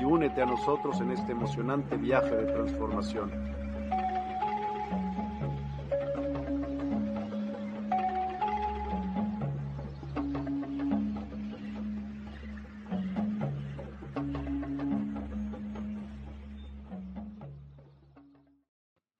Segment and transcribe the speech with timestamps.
[0.00, 3.54] y únete a nosotros en este emocionante viaje de transformación.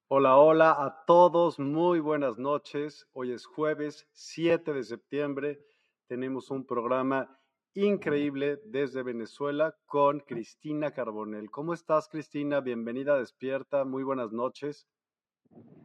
[0.07, 3.05] Hola, hola a todos, muy buenas noches.
[3.11, 5.59] Hoy es jueves 7 de septiembre.
[6.07, 7.37] Tenemos un programa
[7.75, 11.51] increíble desde Venezuela con Cristina Carbonel.
[11.51, 12.61] ¿Cómo estás, Cristina?
[12.61, 13.83] Bienvenida Despierta.
[13.83, 14.87] Muy buenas noches.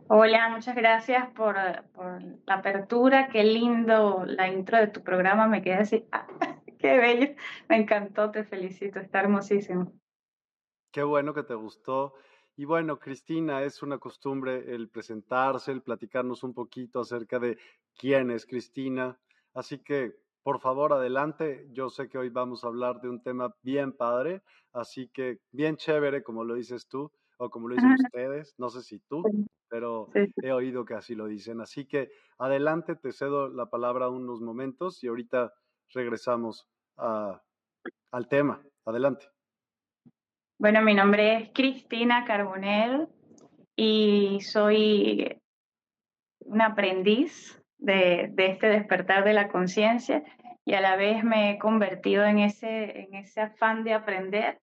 [0.08, 1.56] Hola, muchas gracias por,
[1.92, 3.28] por la apertura.
[3.28, 5.48] Qué lindo la intro de tu programa.
[5.48, 6.08] Me quedé así.
[6.78, 7.34] qué bello.
[7.68, 8.30] Me encantó.
[8.30, 9.00] Te felicito.
[9.00, 9.92] Está hermosísimo.
[10.92, 12.14] Qué bueno que te gustó.
[12.56, 17.58] Y bueno, Cristina, es una costumbre el presentarse, el platicarnos un poquito acerca de
[17.96, 19.18] quién es Cristina.
[19.54, 20.14] Así que,
[20.50, 21.68] por favor, adelante.
[21.70, 25.76] Yo sé que hoy vamos a hablar de un tema bien padre, así que bien
[25.76, 28.52] chévere, como lo dices tú, o como lo dicen ustedes.
[28.58, 29.22] No sé si tú,
[29.68, 30.08] pero
[30.42, 31.60] he oído que así lo dicen.
[31.60, 35.52] Así que, adelante, te cedo la palabra unos momentos y ahorita
[35.90, 36.66] regresamos
[36.96, 38.60] al tema.
[38.86, 39.26] Adelante.
[40.58, 43.06] Bueno, mi nombre es Cristina Carbonell
[43.76, 45.40] y soy
[46.40, 50.22] un aprendiz de, este despertar de la conciencia
[50.70, 54.60] y a la vez me he convertido en ese, en ese afán de aprender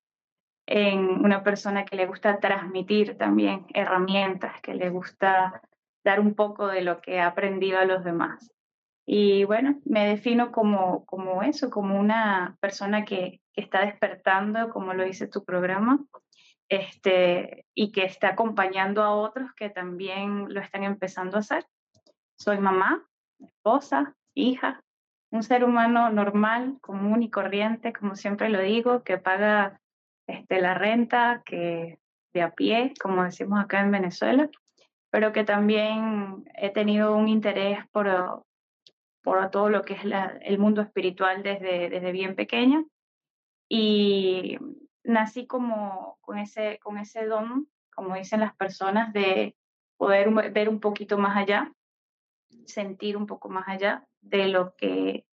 [0.66, 5.62] en una persona que le gusta transmitir también herramientas, que le gusta
[6.06, 8.54] dar un poco de lo que ha aprendido a los demás.
[9.06, 15.04] Y bueno, me defino como, como eso, como una persona que, está despertando, como lo
[15.04, 16.00] dice tu programa,
[16.70, 21.66] este, y que está acompañando a otros que también lo están empezando a hacer.
[22.38, 23.04] Soy mamá,
[23.40, 24.82] esposa, hija,
[25.32, 29.80] un ser humano normal, común y corriente, como siempre lo digo, que paga
[30.28, 32.00] este, la renta, que
[32.34, 34.50] de a pie, como decimos acá en Venezuela,
[35.10, 38.46] pero que también he tenido un interés por,
[39.24, 42.84] por todo lo que es el mundo espiritual desde, desde bien pequeña.
[43.70, 44.58] Y
[45.04, 49.56] nací como con ese, con ese don, como dicen las personas, de
[49.98, 51.72] poder ver un poquito más allá,
[52.66, 55.26] sentir un poco más allá de lo que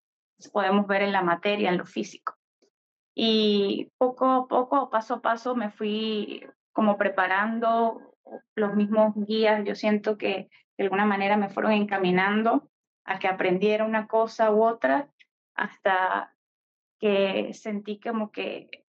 [0.52, 2.36] podemos ver en la materia, en lo físico.
[3.16, 8.16] Y poco a poco, paso a paso, me fui como preparando
[8.56, 9.64] los mismos guías.
[9.66, 12.70] Yo siento que de alguna manera me fueron encaminando
[13.06, 15.10] a que aprendiera una cosa u otra
[15.56, 16.36] hasta
[17.00, 18.86] que sentí como que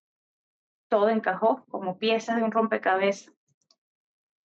[0.89, 3.35] todo encajó como piezas de un rompecabezas.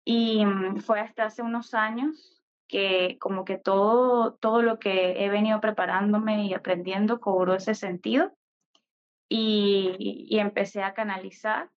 [0.04, 5.28] Y mm, fue hasta hace unos años que como que todo, todo lo que he
[5.28, 8.32] venido preparándome y aprendiendo cobró ese sentido.
[9.28, 11.70] Y, y empecé a canalizar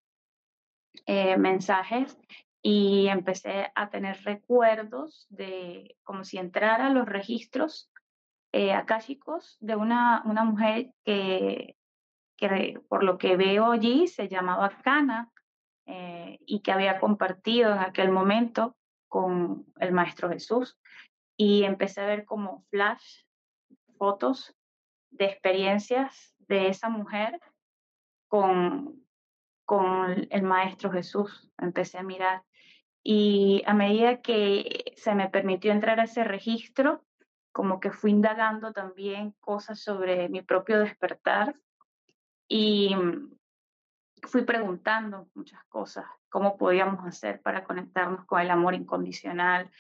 [1.05, 2.17] eh, mensajes
[2.61, 7.89] y empecé a tener recuerdos de como si entrara a los registros
[8.51, 8.73] eh,
[9.59, 11.77] de una, una mujer que,
[12.37, 15.31] que, por lo que veo allí se llamaba Cana
[15.85, 18.75] eh, y que había compartido en aquel momento
[19.07, 20.79] con el Maestro Jesús.
[21.35, 23.23] Y empecé a ver como flash
[23.97, 24.55] fotos
[25.11, 27.39] de experiencias de esa mujer
[28.27, 29.03] con,
[29.65, 31.51] con el Maestro Jesús.
[31.57, 32.43] Empecé a mirar
[33.09, 37.05] y a medida que se me permitió entrar a ese registro,
[37.53, 41.55] como que fui indagando también cosas sobre mi propio despertar
[42.49, 42.93] y
[44.27, 49.71] fui preguntando muchas cosas, cómo podíamos hacer para conectarnos con el amor incondicional,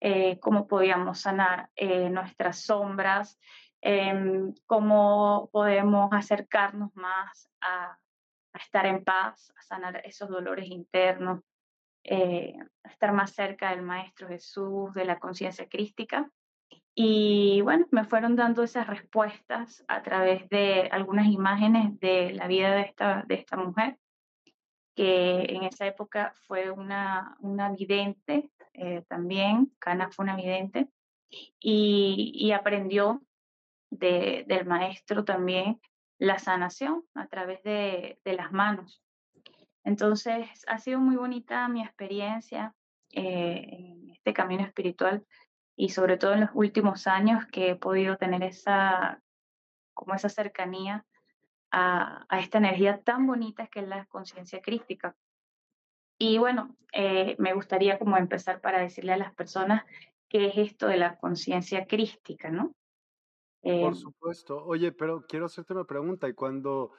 [0.00, 3.38] eh, cómo podíamos sanar eh, nuestras sombras,
[3.80, 7.98] em, cómo podemos acercarnos más a,
[8.52, 11.40] a, estar en paz, a sanar esos dolores internos,
[12.04, 16.30] eh, estar más cerca del Maestro Jesús, de la conciencia crística.
[16.98, 22.74] Y bueno, me fueron dando esas respuestas a través de algunas imágenes de la vida
[22.74, 23.98] de esta, de esta mujer,
[24.94, 30.88] que en esa época fue una, una vidente eh, también, Cana fue una vidente,
[31.60, 33.20] y, aprendió
[33.90, 35.78] de, del maestro también
[36.18, 39.02] la sanación a través de, de las manos.
[39.84, 42.74] Entonces, ha sido muy bonita mi experiencia
[43.10, 45.26] eh, en este camino espiritual
[45.76, 49.22] y sobre todo en los últimos años que he podido tener esa,
[49.94, 51.04] como esa cercanía
[51.70, 55.14] a, esta energía tan bonita que es la conciencia crística.
[56.18, 59.84] Y bueno, eh, me gustaría como empezar para decirle a las personas
[60.28, 62.72] qué es esto de la conciencia crística, ¿no?
[63.60, 64.64] Por eh, supuesto.
[64.64, 66.28] Oye, pero quiero hacerte una pregunta.
[66.28, 66.92] Y cuando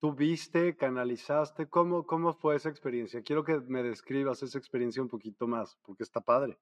[0.00, 1.68] ¿Tú viste, canalizaste?
[1.68, 3.20] ¿Cómo, ¿Cómo fue esa experiencia?
[3.22, 6.56] Quiero que me describas esa experiencia un poquito más, porque está padre.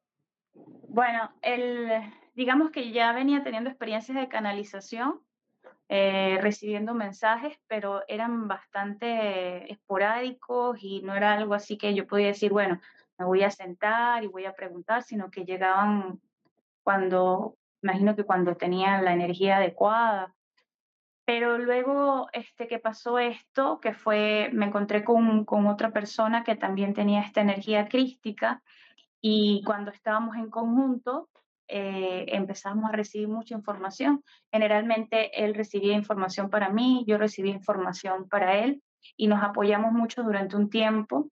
[0.89, 1.91] Bueno, el,
[2.35, 5.21] digamos que ya venía teniendo experiencias de canalización,
[5.89, 12.29] eh, recibiendo mensajes, pero eran bastante esporádicos y no era algo así que yo podía
[12.29, 12.81] decir, bueno,
[13.19, 16.21] me voy a sentar y voy a preguntar, sino que llegaban
[16.83, 20.35] cuando, imagino que cuando tenía la energía adecuada.
[21.25, 26.57] Pero luego este, que pasó esto, que fue, me encontré con, con otra persona que
[26.57, 28.63] también tenía esta energía crística
[29.21, 31.29] y cuando estábamos en conjunto
[31.69, 34.23] eh, empezamos a recibir mucha información.
[34.53, 38.83] Generalmente él recibía información para mí, yo recibía información para él
[39.17, 41.31] y nos apoyamos mucho durante un tiempo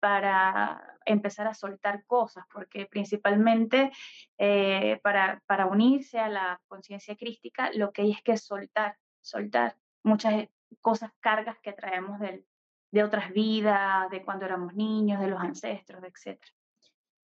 [0.00, 3.90] para empezar a soltar cosas, porque principalmente
[4.38, 9.76] eh, para, para unirse a la conciencia crística lo que hay es que soltar, soltar
[10.02, 10.48] muchas
[10.80, 12.44] cosas, cargas que traemos de,
[12.92, 16.38] de otras vidas, de cuando éramos niños, de los ancestros, etc.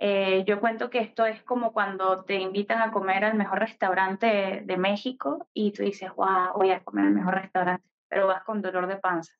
[0.05, 4.61] Eh, yo cuento que esto es como cuando te invitan a comer al mejor restaurante
[4.65, 8.61] de, México y tú dices, wow, voy a comer al mejor restaurante, pero vas con
[8.61, 9.31] dolor de panza.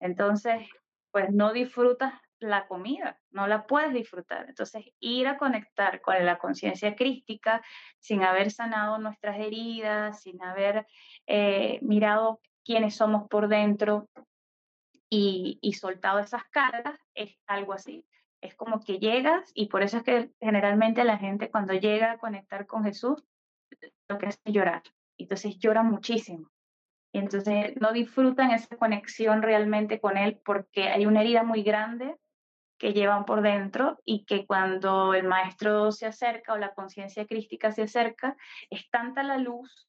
[0.00, 0.68] Entonces,
[1.12, 4.48] pues no disfrutas la comida, no la puedes disfrutar.
[4.48, 7.62] Entonces, ir a conectar con la conciencia crística
[8.00, 10.84] sin haber sanado nuestras heridas, sin haber
[11.28, 14.08] eh, mirado quiénes somos por dentro
[15.08, 18.04] y, y soltado esas cargas, es algo así.
[18.42, 22.18] Es como que llegas y por eso es que generalmente la gente cuando llega a
[22.18, 23.24] conectar con Jesús,
[24.08, 24.82] lo que hace es llorar.
[25.16, 26.50] Entonces llora muchísimo.
[27.12, 32.16] Y entonces no disfrutan esa conexión realmente con Él porque hay una herida muy grande
[32.78, 37.70] que llevan por dentro y que cuando el maestro se acerca o la conciencia crística
[37.70, 38.36] se acerca,
[38.70, 39.88] es tanta la luz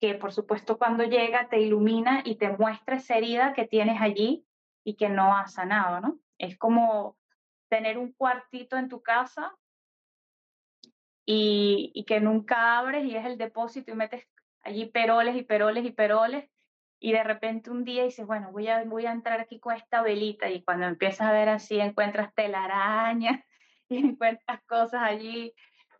[0.00, 4.44] que por supuesto cuando llega te ilumina y te muestra esa herida que tienes allí
[4.84, 6.18] y que no has sanado, ¿no?
[6.38, 7.16] Es como
[7.68, 9.54] tener un cuartito en tu casa
[11.26, 14.26] y, y que nunca abres y es el depósito y metes
[14.62, 16.48] allí peroles y peroles y peroles
[17.04, 20.00] y de repente un día dices, bueno, voy a, voy a entrar aquí con esta
[20.00, 23.44] velita y cuando empiezas a ver así encuentras telaraña
[23.90, 25.52] y encuentras cosas allí,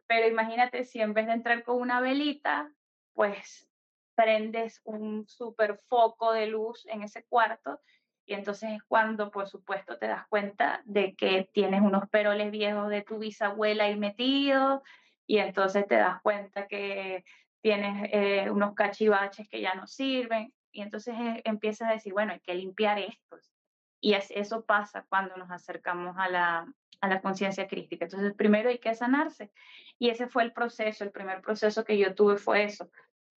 [0.06, 2.72] pero imagínate si en vez de entrar con una velita,
[3.12, 3.68] pues
[4.14, 7.80] prendes un super foco de luz en ese cuarto
[8.26, 12.88] y entonces es cuando, por supuesto, te das cuenta de que tienes unos peroles viejos
[12.88, 14.82] de tu bisabuela ahí metidos
[15.26, 17.24] y entonces te das cuenta que
[17.60, 20.52] tienes eh, unos cachivaches que ya no sirven.
[20.72, 23.52] Y entonces eh, empiezas a decir, bueno, hay que limpiar estos.
[24.00, 26.66] Y eso pasa cuando nos acercamos a la,
[27.00, 28.04] a la conciencia crítica.
[28.04, 29.50] Entonces, primero hay que sanarse.
[29.98, 32.90] Y ese fue el proceso, el primer proceso que yo tuve fue eso.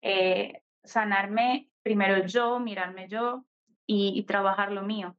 [0.01, 3.45] Eh, sanarme primero yo, mirarme yo
[3.87, 5.15] y, trabajar lo mío.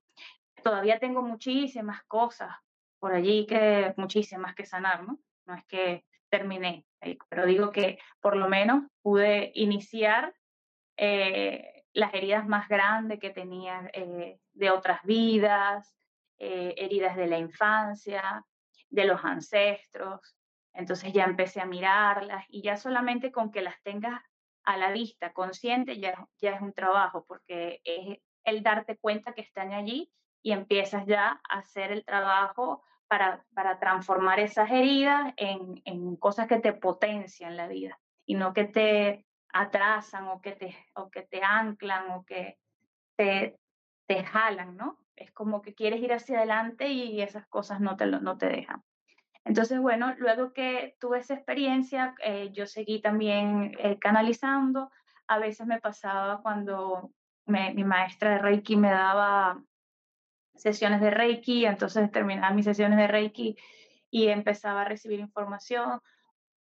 [0.62, 2.50] Todavía tengo muchísimas cosas
[2.98, 5.18] por allí que muchísimas que sanar, ¿no?
[5.46, 6.84] No es que terminé,
[7.28, 10.34] pero digo que por lo menos pude iniciar
[10.96, 15.96] eh, las heridas más grandes que tenía eh, de otras vidas,
[16.38, 18.44] eh, heridas de la infancia,
[18.90, 20.36] de los ancestros.
[20.72, 24.20] Entonces ya empecé a mirarlas y ya solamente con que las tengas
[24.64, 29.42] a la vista, consciente, ya, ya es un trabajo, porque es el darte cuenta que
[29.42, 30.10] están allí
[30.42, 36.46] y empiezas ya a hacer el trabajo para, para transformar esas heridas en, en, cosas
[36.46, 41.22] que te potencian la vida y no que te atrasan o que te, o que
[41.22, 42.58] te anclan o que
[43.16, 43.58] te,
[44.06, 44.98] te jalan, ¿no?
[45.16, 48.82] Es como que quieres ir hacia adelante y esas cosas no te, no te dejan.
[49.44, 54.90] Entonces, bueno, luego que tuve esa experiencia, eh, yo seguí también eh, canalizando.
[55.28, 57.12] A veces me pasaba cuando
[57.46, 59.62] mi maestra de Reiki me daba
[60.54, 63.56] sesiones de Reiki, entonces terminaba mis sesiones de Reiki
[64.10, 66.00] y empezaba a recibir información.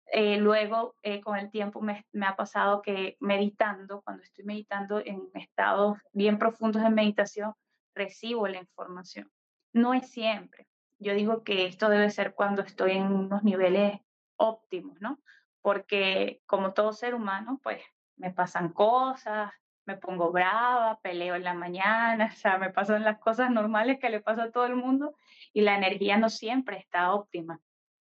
[0.08, 5.00] Eh, luego, eh, con el tiempo, me, me, ha pasado que meditando, cuando estoy meditando
[5.00, 7.54] en estados bien profundos de meditación,
[7.96, 9.32] recibo la información.
[9.74, 10.68] No es siempre.
[11.00, 14.00] Yo digo que esto debe ser cuando estoy en unos niveles
[14.38, 15.20] óptimos, ¿no?
[15.62, 17.82] Porque como todo ser humano, pues
[18.18, 19.52] me pasan cosas,
[19.86, 24.10] me pongo brava, peleo en la mañana, o sea, me pasan las cosas normales que
[24.10, 25.16] le pasa a todo el mundo
[25.54, 27.60] y la energía no siempre está óptima,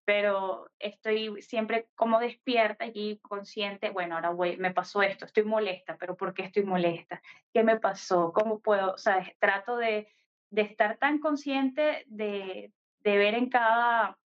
[0.04, 6.16] pero estoy siempre como despierta y consciente, bueno, ahora me pasó esto, estoy molesta, pero
[6.16, 7.22] ¿por qué estoy molesta?
[7.52, 8.32] ¿Qué me pasó?
[8.32, 8.92] ¿Cómo puedo?
[8.94, 10.08] O sea, trato de,
[10.50, 14.18] de estar tan consciente de, de ver en cada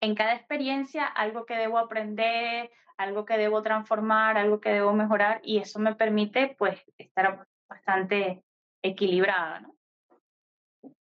[0.00, 5.40] en cada experiencia algo que debo aprender, algo que debo transformar, algo que debo mejorar
[5.44, 8.42] y eso me permite pues estar bastante
[8.82, 9.62] equilibrada.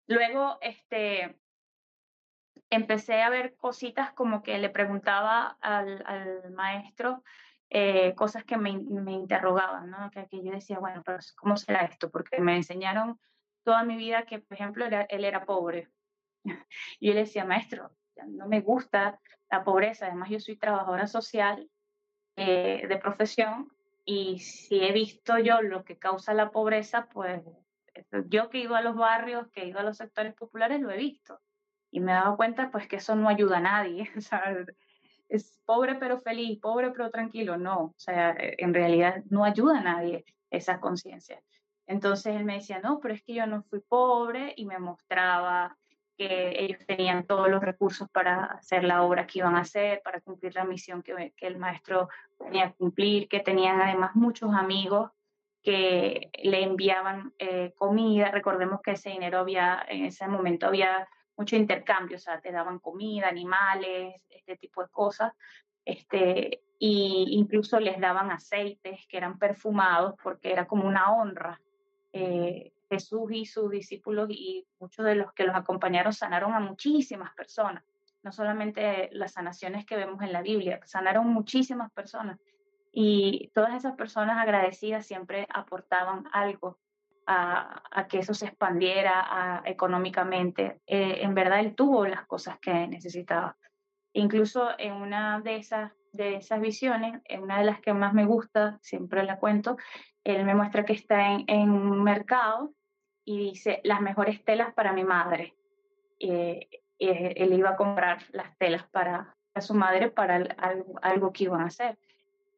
[0.06, 1.36] Luego, este,
[2.70, 7.22] empecé a ver cositas como que le preguntaba al, maestro
[7.70, 10.10] eh, cosas que me, me interrogaban, ¿no?
[10.10, 12.10] Que, que, yo decía, bueno, pero ¿cómo será esto?
[12.10, 13.18] Porque me enseñaron
[13.64, 15.88] toda mi vida que, por ejemplo, él era pobre.
[17.00, 17.90] Y yo le decía, maestro,
[18.26, 21.68] no me gusta la pobreza, además yo soy trabajadora social
[22.36, 23.68] eh, de profesión
[24.04, 27.42] y si he visto yo lo que causa la pobreza, pues
[28.28, 31.40] yo que he a los barrios, que he a los sectores populares, lo he visto.
[31.90, 34.10] Y me he dado cuenta pues que eso no ayuda a nadie,
[35.28, 39.82] es pobre pero feliz, pobre pero tranquilo, no, o sea, en realidad no ayuda a
[39.82, 41.40] nadie esa conciencia.
[41.86, 45.76] Entonces él me decía, no, pero es que yo no fui pobre y me mostraba
[46.16, 50.20] que ellos tenían todos los recursos para hacer la obra que iban a hacer, para
[50.20, 55.10] cumplir la misión que, el maestro tenía que cumplir, que tenían además muchos amigos
[55.62, 58.30] que le enviaban eh, comida.
[58.30, 62.78] Recordemos que ese dinero había, en ese momento había mucho intercambio, o sea, te daban
[62.78, 65.32] comida, animales, este tipo de cosas.
[65.84, 71.60] Este, y incluso les daban aceites que eran perfumados porque era como una honra.
[72.12, 77.34] Eh, Jesús y sus discípulos y muchos de los que los acompañaron sanaron a muchísimas
[77.34, 77.84] personas,
[78.22, 82.38] no solamente las sanaciones que vemos en la Biblia, sanaron muchísimas personas
[82.92, 86.78] y todas esas personas agradecidas siempre aportaban algo
[87.26, 90.80] a, que eso se expandiera económicamente.
[90.86, 93.56] Eh, en verdad él tuvo las cosas que necesitaba.
[94.12, 98.26] Incluso en una de esas, de esas visiones, en una de las que más me
[98.26, 99.76] gusta, siempre la cuento,
[100.24, 102.72] él me muestra que está en, un mercado
[103.24, 105.54] y dice las mejores telas para mi madre.
[106.18, 110.36] Eh, eh, él iba a comprar las telas para, su madre para
[111.02, 111.98] algo, que iban a hacer.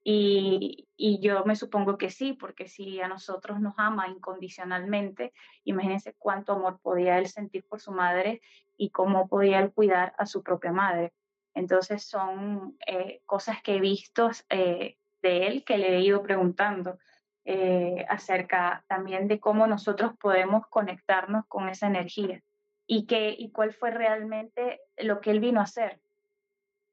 [0.05, 5.33] Y, y, yo me supongo que sí, porque si a nosotros nos ama incondicionalmente,
[5.65, 8.41] imagínense cuánto amor podía él sentir por su madre
[8.77, 11.13] y cómo podía él cuidar a su propia madre.
[11.55, 16.99] Entonces son eh, cosas que he visto de él que le he ido preguntando.
[17.49, 22.43] Eh, acerca también de cómo nosotros podemos conectarnos con esa energía
[22.89, 26.01] y, qué, y cuál fue realmente lo que él vino a hacer.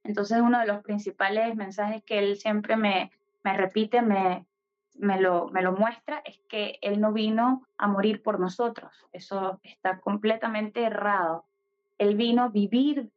[0.04, 3.10] Entonces uno de los principales mensajes que él siempre me,
[3.44, 4.46] me repite, me,
[4.94, 8.94] me, lo, me lo muestra, es que él no vino a morir por nosotros.
[9.12, 11.48] Eso está completamente errado.
[11.98, 13.12] Él vino a vivir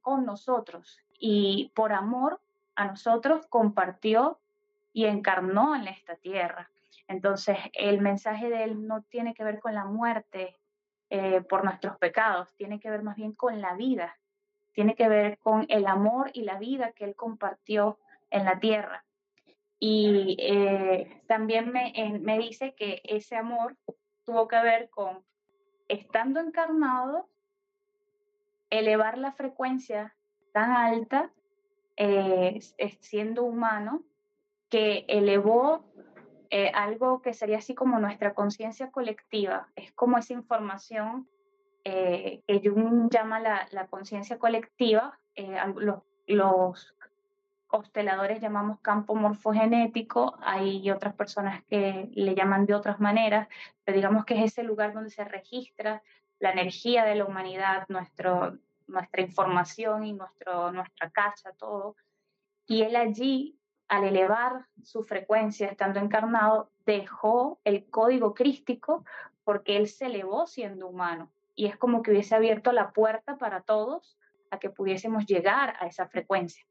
[0.00, 2.40] con nosotros y por amor
[2.76, 4.40] a nosotros compartió
[4.96, 6.70] y encarnó en esta tierra.
[7.06, 10.56] Entonces, el mensaje de él no tiene que ver con la muerte
[11.10, 14.18] eh, por nuestros pecados, tiene que ver más bien con la vida,
[14.72, 17.98] tiene que ver con el amor y la vida que él compartió
[18.30, 19.04] en la tierra.
[19.78, 23.76] Y eh, también me, me dice que ese amor
[24.24, 25.22] tuvo que ver con
[25.88, 27.28] estando encarnado
[28.70, 30.16] elevar la frecuencia
[30.54, 31.30] tan alta,
[31.98, 32.58] eh,
[33.00, 34.02] siendo humano,
[34.68, 35.84] que elevó
[36.50, 39.68] eh, algo que sería así como nuestra conciencia colectiva.
[39.76, 41.28] Es como esa información
[41.84, 45.18] eh, que Jung llama la, conciencia colectiva.
[45.76, 46.96] los, los
[47.66, 53.48] consteladores llamamos campo morfogenético, hay otras personas que le llaman de otras maneras,
[53.84, 56.02] pero digamos que es ese lugar donde se registra
[56.38, 61.96] la energía de la humanidad, nuestro, nuestra información y nuestro, nuestra casa, todo.
[62.66, 69.04] Y él allí, al elevar su frecuencia estando encarnado, dejó el código crístico
[69.44, 71.30] porque él se elevó siendo humano.
[71.54, 74.18] Y es como que hubiese abierto la puerta para todos
[74.50, 76.66] a que pudiésemos llegar a esa frecuencia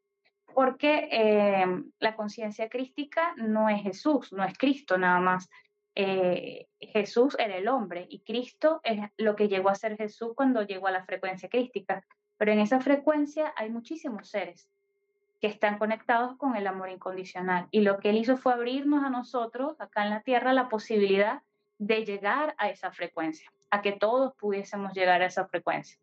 [0.56, 1.66] porque eh,
[2.00, 5.50] la conciencia crística no es Jesús, no es Cristo nada más.
[5.96, 10.62] Eh, Jesús era el hombre y Cristo es lo que llegó a ser Jesús cuando
[10.62, 12.06] llegó a la frecuencia crística.
[12.38, 14.70] Pero en esa frecuencia hay muchísimos seres
[15.40, 17.68] que están conectados con el amor incondicional.
[17.72, 21.42] Y lo que él hizo fue abrirnos a nosotros, acá en la tierra, la posibilidad
[21.78, 26.00] de llegar a esa frecuencia, a que todos pudiésemos llegar a esa frecuencia.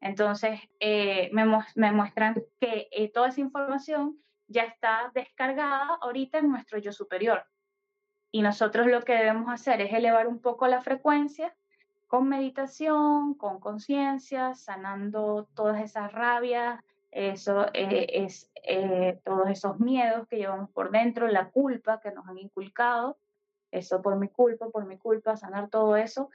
[0.00, 6.50] Entonces, eh, me, me, muestran que eh, toda esa información ya está descargada ahorita en
[6.50, 7.44] nuestro yo superior.
[8.30, 11.56] Y nosotros lo que debemos hacer es elevar un poco la frecuencia
[12.06, 16.80] con meditación, con conciencia, sanando todas esas rabias,
[17.16, 18.50] eso eh, es
[19.24, 23.16] todos esos miedos que llevamos por dentro, la culpa que nos han inculcado,
[23.70, 26.30] eso por mi culpa, por mi culpa, sanar todo eso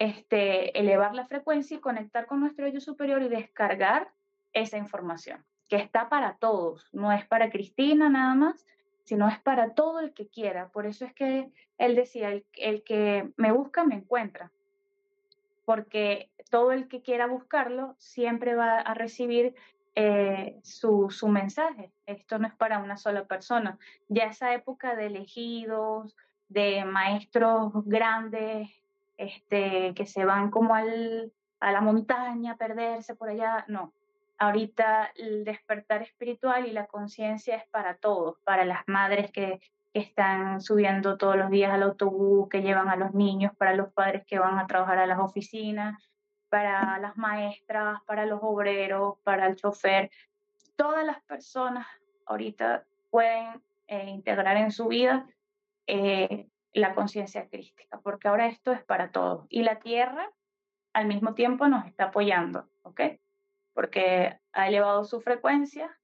[0.00, 4.10] este, elevar la frecuencia y conectar con nuestro yo superior y descargar
[4.54, 8.66] esa información, que está para todos, no es para Cristina nada más,
[9.04, 10.70] sino es para todo el que quiera.
[10.70, 14.50] Por eso es que él decía, el, que me busca me encuentra,
[15.66, 19.54] porque todo el que quiera buscarlo siempre va a recibir
[19.94, 21.92] eh, su, su, mensaje.
[22.06, 23.78] Esto no es para una sola persona.
[24.08, 26.16] Ya esa época de elegidos,
[26.48, 28.70] de maestros grandes,
[29.16, 33.92] este, que se van como al, a la montaña a perderse por allá, no.
[34.38, 39.60] Ahorita el despertar espiritual y la conciencia es para todos, para las madres que,
[39.92, 44.24] están subiendo todos los días al autobús, que llevan a los niños, para los padres
[44.26, 46.00] que van a trabajar a las oficinas,
[46.50, 50.10] para las maestras, para los obreros, para el chofer.
[50.76, 51.86] Todas las personas
[52.26, 55.26] ahorita pueden eh, integrar en su vida
[55.86, 59.46] eh, la conciencia crística, porque ahora esto es para todos.
[59.48, 60.30] Y la Tierra
[60.92, 63.00] al mismo tiempo nos está apoyando, ¿ok?
[63.72, 65.96] Porque ha elevado su frecuencia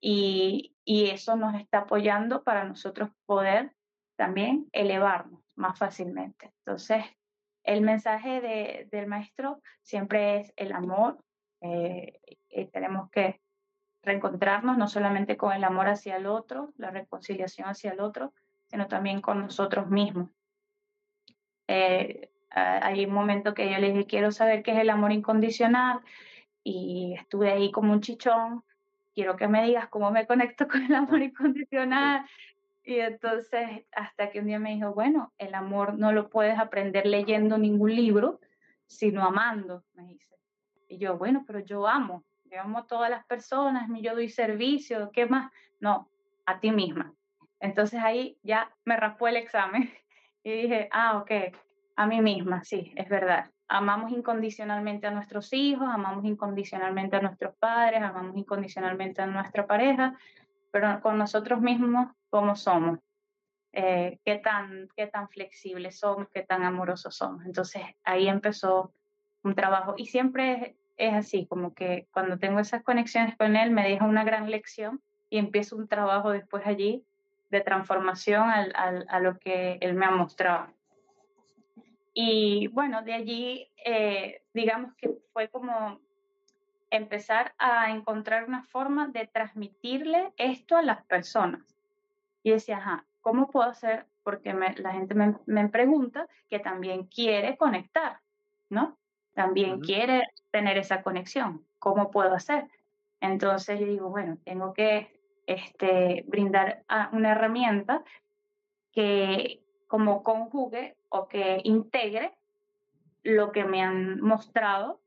[0.00, 3.74] y, y eso nos está apoyando para nosotros poder
[4.16, 6.52] también elevarnos más fácilmente.
[6.64, 7.04] Entonces,
[7.64, 11.18] el mensaje de, del maestro siempre es el amor.
[11.60, 13.40] Eh, y tenemos que
[14.02, 18.34] reencontrarnos no solamente con el amor hacia el otro, la reconciliación hacia el otro,
[18.66, 20.30] sino también con nosotros mismos.
[21.68, 26.00] Eh, hay un momento que yo le dije, quiero saber qué es el amor incondicional
[26.62, 28.64] y estuve ahí como un chichón,
[29.14, 32.26] quiero que me digas cómo me conecto con el amor incondicional.
[32.84, 37.06] Y entonces, hasta que un día me dijo, bueno, el amor no lo puedes aprender
[37.06, 38.40] leyendo ningún libro,
[38.86, 40.36] sino amando, me dice.
[40.88, 45.10] Y yo, bueno, pero yo amo, yo amo a todas las personas, yo doy servicio,
[45.12, 45.50] ¿qué más?
[45.80, 46.08] No,
[46.44, 47.14] a ti misma.
[47.60, 49.90] Entonces ahí ya me raspó el examen
[50.42, 51.30] y dije, ah, ok,
[51.96, 53.50] a mí misma, sí, es verdad.
[53.68, 60.18] Amamos incondicionalmente a nuestros hijos, amamos incondicionalmente a nuestros padres, amamos incondicionalmente a nuestra pareja,
[60.70, 62.98] pero con nosotros mismos, ¿cómo somos?
[63.72, 66.28] Eh, ¿qué, tan, ¿Qué tan flexibles somos?
[66.32, 67.44] ¿Qué tan amorosos somos?
[67.44, 68.94] Entonces ahí empezó
[69.42, 73.86] un trabajo y siempre es así, como que cuando tengo esas conexiones con él me
[73.86, 77.04] deja una gran lección y empiezo un trabajo después allí
[77.50, 80.72] de transformación al, al, a lo que él me ha mostrado.
[82.14, 86.00] Y bueno, de allí, eh, digamos que fue como
[86.90, 91.72] empezar a encontrar una forma de transmitirle esto a las personas.
[92.42, 94.06] Y decía, ajá, ¿cómo puedo hacer?
[94.22, 98.20] Porque la gente me, me, pregunta que también quiere conectar,
[98.68, 98.98] ¿no?
[99.34, 101.64] También quiere tener esa conexión.
[101.78, 102.68] ¿Cómo puedo hacer?
[103.20, 108.04] Entonces yo digo, bueno, tengo que este, brindar una herramienta
[108.92, 112.34] que como conjugue o que integre
[113.22, 115.00] lo que me han mostrado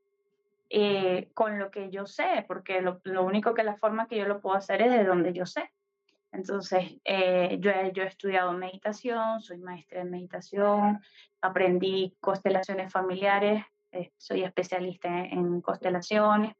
[0.69, 4.41] eh, con lo que yo sé, porque lo, único que la forma que yo lo
[4.41, 5.71] puedo hacer es de donde yo sé.
[6.35, 11.01] Entonces, eh, yo, yo he estudiado meditación, soy maestra en meditación,
[11.41, 16.55] aprendí constelaciones familiares, eh, soy especialista en, en constelaciones,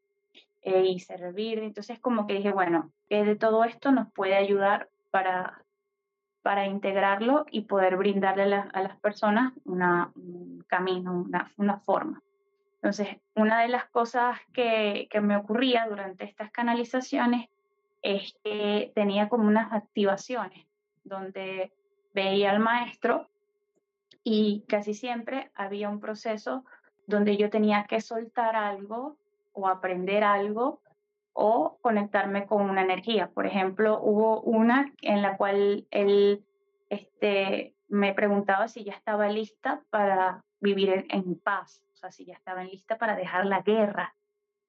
[0.68, 1.60] eh, y servir.
[1.60, 5.64] Entonces como que dije, bueno, ¿qué de todo esto nos puede ayudar para,
[6.42, 12.24] para integrarlo y poder brindarle a, las personas una, un camino, una, una, forma?
[12.78, 17.48] Entonces, una de las cosas que, que me ocurría durante estas canalizaciones
[18.06, 20.68] es que tenía como unas activaciones
[21.04, 21.74] donde
[22.14, 23.28] veía al maestro
[24.24, 26.64] y casi siempre había un proceso
[27.08, 29.18] donde yo tenía que soltar algo
[29.54, 30.82] o aprender algo
[31.34, 33.32] o conectarme con una energía.
[33.34, 36.46] Por ejemplo, hubo una en la cual él
[36.90, 42.36] este, me preguntaba si ya estaba lista para vivir en, paz, o sea, si ya
[42.36, 44.16] estaba lista para dejar la guerra,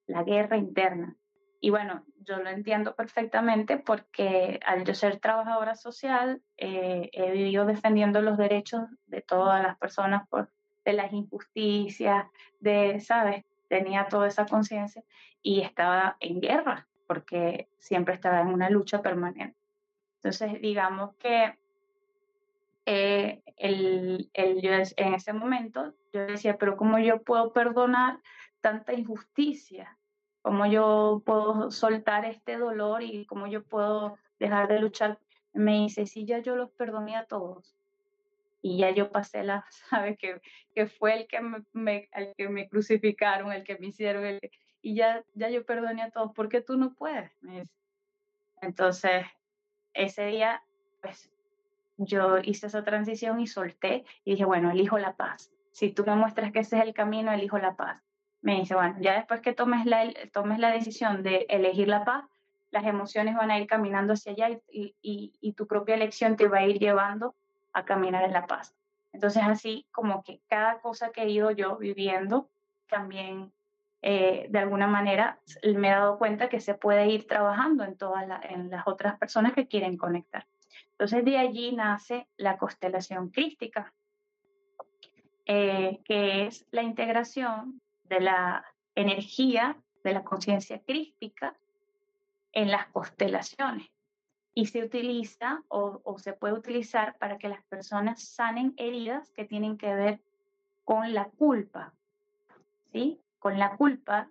[0.07, 1.15] la guerra interna.
[1.59, 7.65] Y bueno, yo lo entiendo perfectamente porque al yo ser trabajadora social, eh, he vivido
[7.65, 10.51] defendiendo los derechos de todas las personas por,
[10.85, 12.27] de las injusticias,
[12.59, 13.43] de, ¿sabes?
[13.67, 15.03] Tenía toda esa conciencia
[15.41, 19.57] y estaba en guerra porque siempre estaba en una lucha permanente.
[20.17, 21.57] Entonces, digamos que
[22.85, 28.19] eh, el, el, yo en ese momento yo decía, pero ¿cómo yo puedo perdonar
[28.61, 29.97] tanta injusticia?
[30.47, 35.19] ¿Cómo yo puedo soltar este dolor y cómo yo puedo dejar de luchar?
[35.51, 37.75] Me dice, sí, ya yo los perdoné a todos.
[38.61, 40.17] Y ya yo pasé la, ¿sabes?
[40.17, 40.39] Que,
[40.73, 41.41] que fue el que
[41.73, 44.39] me, el que me crucificaron, el que me hicieron,
[44.81, 46.31] y ya, ya yo perdoné a todos.
[46.31, 47.29] ¿Por qué tú no puedes?
[48.61, 49.25] Entonces,
[49.93, 50.63] ese día,
[51.01, 51.29] pues
[51.97, 55.51] yo hice esa transición y solté y dije, bueno, elijo la paz.
[55.71, 58.06] Si tú me muestras que ese es el camino, elijo la paz
[58.41, 62.25] me dice, bueno, ya después que tomes la, tomes la decisión de elegir la paz,
[62.71, 66.59] las emociones van a ir caminando hacia allá y, y, tu propia elección te va
[66.59, 67.35] a ir llevando
[67.73, 68.75] a caminar en la paz.
[69.13, 72.49] Entonces así como que cada cosa que he ido yo viviendo,
[72.87, 73.51] también
[74.01, 78.27] eh, de alguna manera me he dado cuenta que se puede ir trabajando en todas
[78.27, 80.45] las otras personas que quieren conectar.
[80.91, 83.93] Entonces de allí nace la constelación crística,
[85.45, 88.65] eh, que es la integración de la
[88.95, 91.55] energía de la conciencia crística
[92.51, 93.87] en las constelaciones
[94.53, 99.77] y se utiliza o, se puede utilizar para que las personas sanen heridas que tienen
[99.77, 100.19] que ver
[100.83, 101.93] con la culpa,
[102.91, 103.21] ¿sí?
[103.37, 104.29] Con la culpa,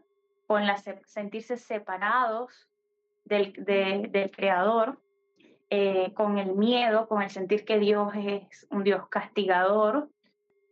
[0.49, 2.69] con la sentirse separados
[3.25, 5.01] del, del creador,
[5.71, 10.09] eh, con el miedo, con el sentir que Dios es un Dios castigador,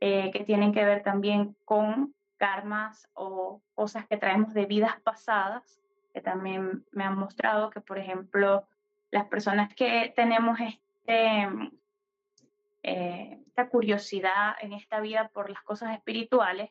[0.01, 5.81] eh, que tienen que ver también con karmas o cosas que traemos de vidas pasadas,
[6.13, 8.67] que también me han mostrado que, por ejemplo,
[9.11, 11.49] las personas que tenemos este,
[12.83, 16.71] eh, esta curiosidad en esta vida por las cosas espirituales,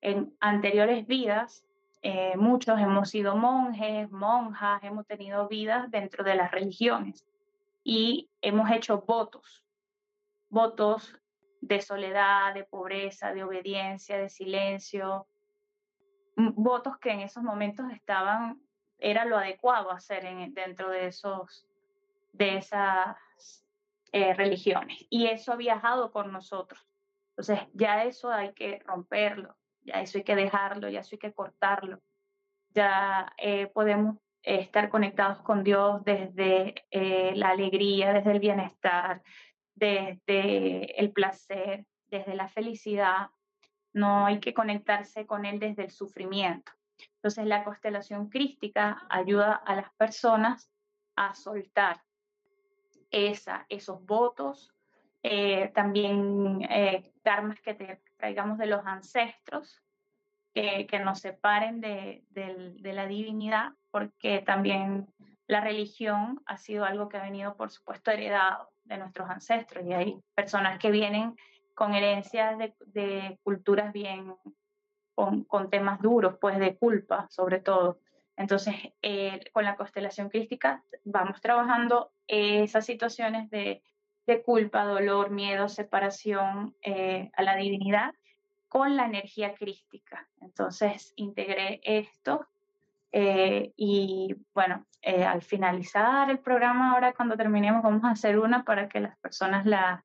[0.00, 1.64] en anteriores vidas,
[2.02, 7.24] eh, muchos hemos sido monjes, monjas, hemos tenido vidas dentro de las religiones
[7.84, 9.64] y hemos hecho votos,
[10.48, 11.16] votos
[11.62, 15.28] de soledad, de pobreza, de obediencia, de silencio,
[16.36, 18.60] votos que en esos momentos estaban,
[18.98, 21.66] era lo adecuado hacer en, dentro de, esos,
[22.32, 23.16] de esas
[24.10, 25.06] eh, religiones.
[25.08, 26.84] Y eso ha viajado con nosotros.
[27.30, 31.32] Entonces, ya eso hay que romperlo, ya eso hay que dejarlo, ya eso hay que
[31.32, 32.00] cortarlo.
[32.74, 39.22] Ya eh, podemos estar conectados con Dios desde eh, la alegría, desde el bienestar,
[39.74, 43.28] desde el placer, desde la felicidad,
[43.92, 46.72] no hay que conectarse con él desde el sufrimiento.
[47.16, 50.70] Entonces la constelación crística ayuda a las personas
[51.16, 52.02] a soltar
[53.10, 54.72] esa, esos votos,
[55.22, 57.12] eh, también eh,
[57.62, 59.82] que traigamos de los ancestros,
[60.54, 62.24] que nos separen de
[62.82, 65.06] la divinidad, porque también
[65.52, 69.92] la religión ha sido algo que ha venido, por supuesto, heredado de nuestros ancestros y
[69.92, 71.36] hay personas que vienen
[71.74, 74.34] con herencias de, culturas bien,
[75.14, 78.00] con, temas duros, pues de culpa sobre todo.
[78.34, 83.82] Entonces, eh, con la constelación crística vamos trabajando esas situaciones de,
[84.46, 88.14] culpa, dolor, miedo, separación eh, a la divinidad
[88.68, 90.30] con la energía crística.
[90.40, 92.48] Entonces, integré esto
[93.12, 98.64] eh, y bueno, eh, al finalizar el programa, ahora cuando terminemos, vamos a hacer una
[98.64, 100.04] para que las personas la,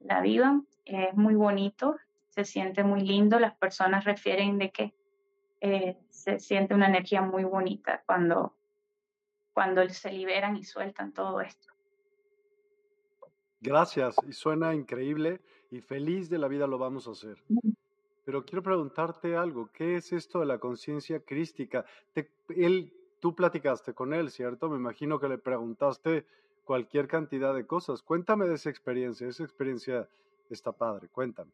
[0.00, 0.66] la vivan.
[0.84, 1.96] es muy bonito,
[2.28, 3.38] se siente muy lindo.
[3.40, 4.94] Las personas refieren de que
[5.60, 8.54] eh, se siente una energía muy bonita cuando,
[9.54, 11.72] cuando se liberan y sueltan todo esto.
[13.60, 17.42] Gracias, y suena increíble y feliz de la vida lo vamos a hacer.
[18.26, 19.70] Pero quiero preguntarte algo.
[19.72, 21.86] ¿Qué es esto de la conciencia crística?
[22.48, 24.68] él, tú platicaste con él, ¿cierto?
[24.68, 26.26] Me imagino que le preguntaste
[26.64, 28.02] cualquier cantidad de cosas.
[28.02, 29.28] Cuéntame de esa experiencia.
[29.28, 30.08] Esa experiencia
[30.50, 31.06] está padre.
[31.08, 31.52] Cuéntame.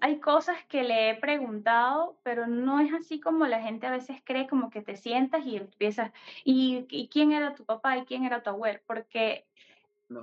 [0.00, 4.22] Hay cosas que le he preguntado, pero no es así como la gente a veces
[4.24, 6.12] cree, como que te sientas y empiezas,
[6.44, 8.78] ¿y, y quién era tu papá y quién era tu abuelo?
[8.86, 9.44] Porque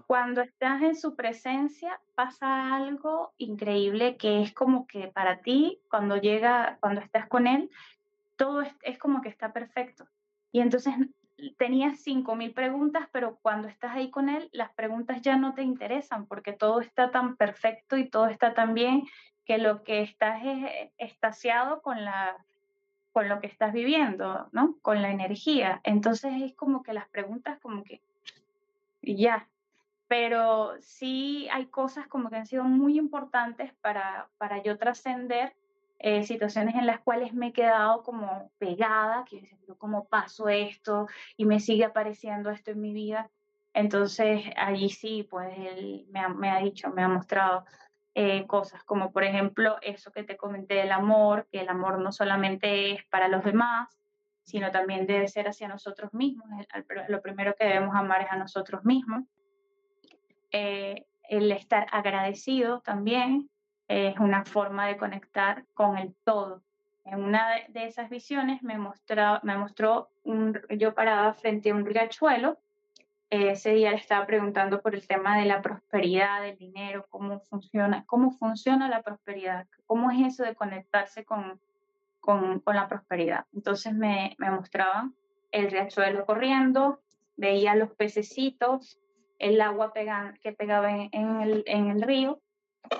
[0.07, 6.17] cuando estás en su presencia pasa algo increíble que es como que para ti, cuando
[6.17, 7.69] llega, cuando estás con él,
[8.35, 10.07] todo es, como que está perfecto.
[10.51, 10.95] Y entonces
[11.57, 15.61] tenías cinco mil preguntas, pero cuando estás ahí con él, las preguntas ya no te
[15.61, 19.03] interesan porque todo está tan perfecto y todo está tan bien
[19.45, 22.35] que lo que estás es estaciado con la
[23.11, 24.75] con lo que estás viviendo, ¿no?
[24.81, 25.79] Con la energía.
[25.85, 28.01] Entonces es como que las preguntas como que
[29.01, 29.47] ya,
[30.07, 35.53] pero sí hay cosas como que han sido muy importantes para, para yo trascender
[35.99, 41.07] eh, situaciones en las cuales me he quedado como pegada, que yo cómo paso esto
[41.37, 43.29] y me sigue apareciendo esto en mi vida.
[43.73, 47.65] Entonces allí sí, pues él me ha, me ha dicho, me ha mostrado
[48.13, 52.11] eh, cosas como por ejemplo eso que te comenté del amor, que el amor no
[52.11, 53.89] solamente es para los demás,
[54.43, 56.47] sino también debe ser hacia nosotros mismos.
[57.07, 59.23] Lo primero que debemos amar es a nosotros mismos.
[60.57, 63.49] Eh, el estar agradecido también
[63.89, 66.63] es una forma de conectar con el todo.
[67.03, 70.11] En una de esas visiones me, mostró, me mostró
[70.69, 72.57] yo parada frente a un riachuelo.
[73.29, 78.05] ese día le estaba preguntando por el tema de la prosperidad, del dinero, cómo funciona,
[78.05, 81.59] cómo funciona la prosperidad, cómo es eso de conectarse con,
[82.21, 83.45] con, con la prosperidad.
[83.53, 85.15] Entonces me, me mostraban
[85.51, 87.01] el riachuelo corriendo,
[87.35, 89.01] veía los pececitos,
[89.39, 92.39] el agua que pegaba en, el, río.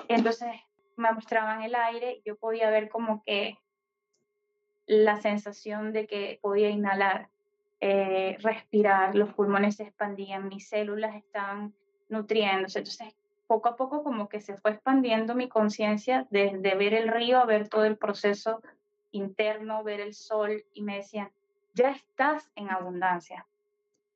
[0.08, 0.48] Entonces
[0.96, 3.58] me mostraban el aire, yo podía ver como que
[4.86, 7.28] la sensación de que podía inhalar,
[7.80, 11.74] eh, respirar, los pulmones se expandían, mis células estaban
[12.08, 12.78] nutriéndose.
[12.78, 13.14] Entonces,
[13.46, 17.46] poco a poco como que se fue expandiendo mi conciencia desde ver el río a
[17.46, 18.62] ver todo el proceso
[19.10, 21.30] interno, ver el sol y me decían,
[21.74, 23.46] ya estás en abundancia,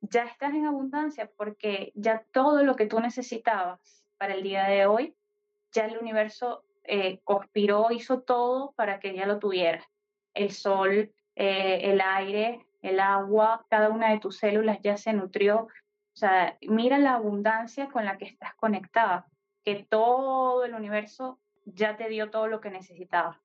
[0.01, 4.85] ya estás en abundancia porque ya todo lo que tú necesitabas para el día de
[4.85, 5.15] hoy,
[5.71, 9.85] ya el universo eh, conspiró, hizo todo para que ya lo tuvieras.
[10.33, 15.67] El sol, eh, el aire, el agua, cada una de tus células ya se nutrió.
[16.13, 19.27] O sea, mira la abundancia con la que estás conectada,
[19.63, 23.37] que todo el universo ya te dio todo lo que necesitabas.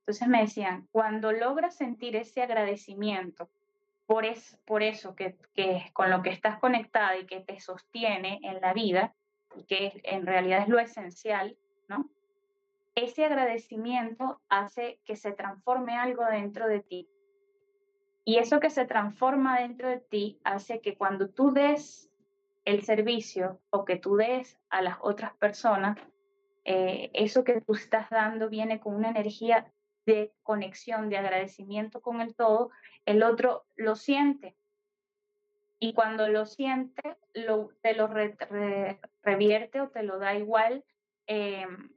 [0.00, 3.50] Entonces me decían, cuando logras sentir ese agradecimiento
[4.06, 8.40] por, es, por eso que, que con lo que estás conectada y que te sostiene
[8.42, 9.14] en la vida,
[9.56, 11.56] y que en realidad es lo esencial,
[11.88, 12.08] ¿no?
[12.94, 17.08] Ese agradecimiento hace que se transforme algo dentro de ti.
[18.24, 22.10] Y eso que se transforma dentro de ti hace que cuando tú des
[22.64, 25.98] el servicio o que tú des a las otras personas,
[26.64, 29.70] eh, eso que tú estás dando viene con una energía
[30.06, 32.70] de conexión, de agradecimiento con el todo,
[33.06, 34.56] el otro lo siente.
[35.78, 38.08] Y cuando lo siente, lo, te lo
[39.22, 40.84] revierte o te lo da igual
[41.26, 41.90] em,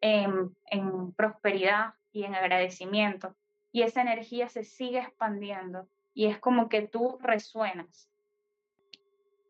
[0.00, 3.34] en, prosperidad y en agradecimiento.
[3.70, 8.10] Y esa energía se sigue expandiendo y es como que tú resuenas.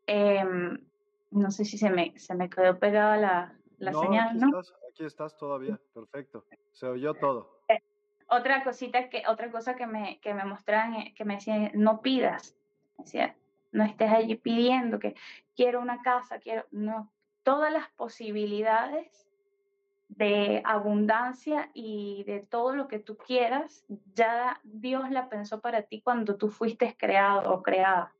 [0.07, 0.85] Em,
[1.31, 4.59] no sé si se me, se me quedó pegada la, la señal, ¿no?
[4.89, 6.45] aquí estás todavía, perfecto.
[6.71, 7.52] Se oyó todo
[8.33, 12.01] otra cosita que, otra cosa que me, que me mostraban, eh, que me decían, no
[12.01, 12.55] pidas,
[12.97, 13.35] decía,
[13.71, 15.15] no estés allí pidiendo que
[15.55, 17.11] quiero una casa, quiero, no,
[17.43, 19.27] todas las posibilidades
[20.09, 26.01] de abundancia y de todo lo que tú quieras, ya Dios la pensó para ti
[26.01, 28.13] cuando tú fuiste creado o creada.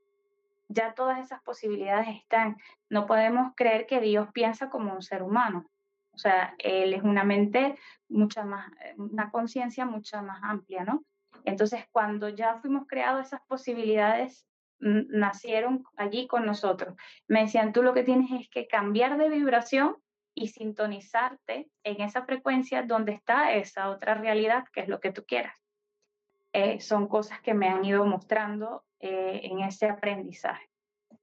[0.69, 2.57] Ya todas esas posibilidades están.
[2.89, 5.69] No podemos creer que Dios piensa como un ser humano.
[6.13, 7.75] O sea, él es una mente
[8.07, 11.03] mucha más, eh, una conciencia mucho más amplia, ¿no?
[11.45, 14.47] Entonces, cuando ya fuimos creados, esas posibilidades
[14.79, 16.95] nacieron allí con nosotros.
[17.27, 19.95] Me decían, tú lo que tienes es que cambiar de vibración
[20.35, 25.23] y sintonizarte en esa frecuencia donde está esa otra realidad, que es lo que tú
[25.25, 25.57] quieras.
[26.53, 30.69] Eh, son cosas que me han ido mostrando eh, en ese aprendizaje.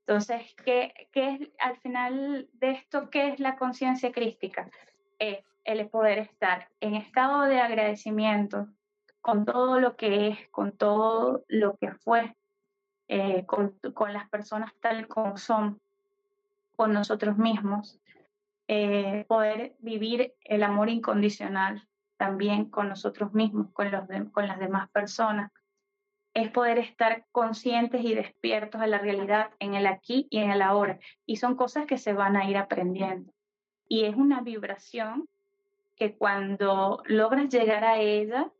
[0.06, 3.10] Entonces, ¿qué, ¿qué, es al final de esto?
[3.10, 4.70] ¿Qué es la conciencia crística?
[5.18, 8.68] Es el poder estar en estado de agradecimiento
[9.20, 12.34] con todo lo que es, con todo lo que fue,
[13.08, 15.80] eh, con, con, las personas tal como son,
[16.76, 18.00] con nosotros mismos,
[18.68, 21.86] eh, poder vivir el amor incondicional,
[22.16, 25.50] también con nosotros mismos, con, los con las demás personas.
[26.35, 30.62] Es poder estar conscientes y despiertos a la realidad en el aquí y en el
[30.62, 30.99] ahora.
[31.27, 33.33] Y son cosas que se van a ir aprendiendo.
[33.88, 35.29] Y es una vibración
[35.97, 38.51] que cuando logras llegar a ella,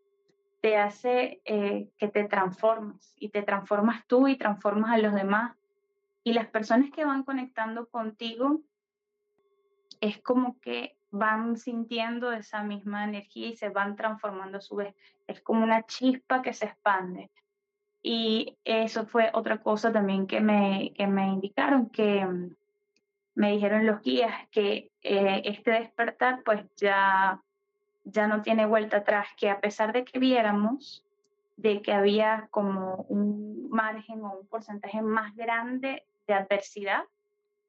[0.61, 5.57] te hace eh, que te transformes y te transformas tú y transformas a los demás.
[6.23, 8.61] Y las personas que van conectando contigo
[10.01, 14.95] es como que van sintiendo esa misma energía y se van transformando a su vez.
[15.27, 17.31] Es como una chispa que se expande.
[18.03, 22.57] Y eso fue otra cosa también que me, que me indicaron, que mm,
[23.35, 27.43] me dijeron los guías que eh, este despertar pues ya,
[28.05, 31.05] ya no tiene vuelta atrás, que a pesar de que viéramos
[31.57, 37.05] de que había como un margen o un porcentaje más grande de adversidad,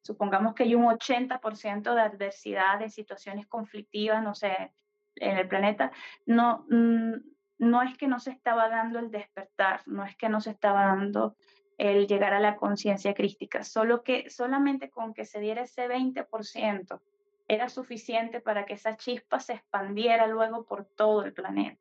[0.02, 4.72] supongamos que hay un 80% de adversidad, de situaciones conflictivas, no sé,
[5.16, 5.92] en el planeta,
[6.26, 7.16] no, mm,
[7.62, 10.86] no es que no se estaba dando el despertar, no es que no se estaba
[10.86, 11.36] dando
[11.78, 17.00] el llegar a la conciencia crística, solo que solamente con que se diera ese 20%
[17.48, 21.80] era suficiente para que esa chispa se expandiera luego por todo el planeta.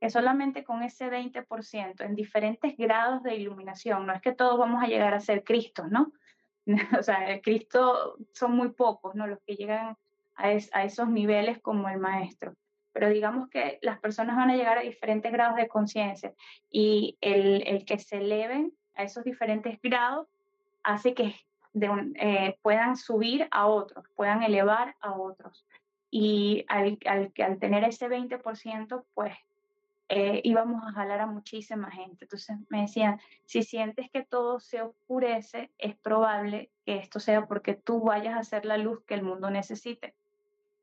[0.00, 4.80] Que solamente con ese 20% en diferentes grados de iluminación, no es que todos vamos
[4.84, 6.12] a llegar a ser Cristo, ¿no?
[7.00, 9.26] o sea, el Cristo son muy pocos, ¿no?
[9.26, 9.96] Los que llegan
[10.36, 12.54] a, a, esos niveles como el maestro.
[12.96, 16.32] Pero digamos que las personas van a llegar a diferentes grados de conciencia
[16.70, 20.28] y el, el, que se eleven a esos diferentes grados
[20.82, 21.34] hace que
[21.74, 25.66] eh, puedan subir a otros, puedan elevar a otros.
[26.10, 29.34] Y al, al, al tener ese 20%, pues
[30.08, 32.24] eh, íbamos a jalar a muchísima gente.
[32.24, 37.74] Entonces me decían, si sientes que todo se oscurece, es probable que esto sea porque
[37.74, 40.14] tú vayas a ser la luz que el mundo necesite.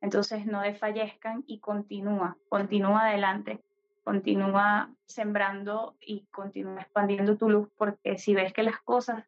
[0.04, 3.64] Entonces no desfallezcan y continúa, continúa adelante,
[4.04, 9.24] continúa sembrando y continúa expandiendo tu luz porque si ves que las cosas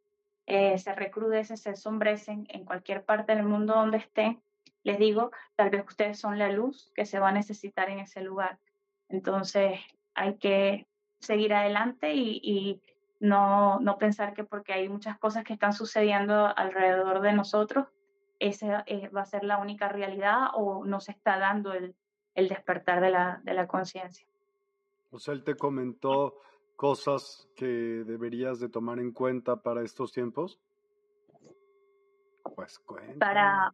[0.47, 4.41] eh, se recrudecen, se sombrecen en cualquier parte del mundo donde estén,
[4.83, 8.19] les digo, tal vez ustedes son la luz que se va a necesitar en ese
[8.19, 8.59] lugar.
[9.07, 9.79] Entonces
[10.13, 10.87] hay que
[11.21, 12.81] seguir adelante y,
[13.21, 17.87] no, no, pensar que porque hay muchas cosas que están sucediendo alrededor de nosotros,
[18.39, 21.95] esa eh, va a ser la única realidad o no se está dando el,
[22.33, 24.27] el despertar de la, de la conciencia.
[25.11, 26.39] O sea, él te comentó
[26.75, 30.59] cosas que deberías de tomar en cuenta para estos tiempos.
[32.55, 33.25] Pues cuenta.
[33.25, 33.73] Para,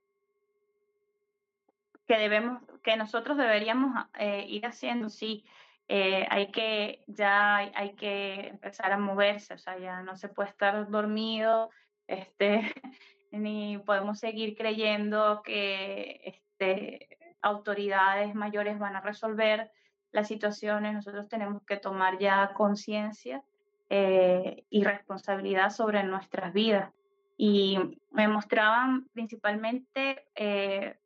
[2.11, 5.45] que debemos, que nosotros deberíamos eh, ir haciendo, sí,
[5.87, 10.49] eh, hay que, ya hay, que empezar a moverse, o sea, ya no se puede
[10.49, 11.69] estar dormido,
[12.07, 12.61] este,
[13.31, 19.71] ni podemos seguir creyendo que este, autoridades mayores van a resolver
[20.11, 23.43] las situaciones, nosotros tenemos que tomar ya conciencia
[23.89, 26.91] eh, y responsabilidad sobre nuestras vidas.
[27.37, 27.79] Y
[28.11, 30.25] me mostraban principalmente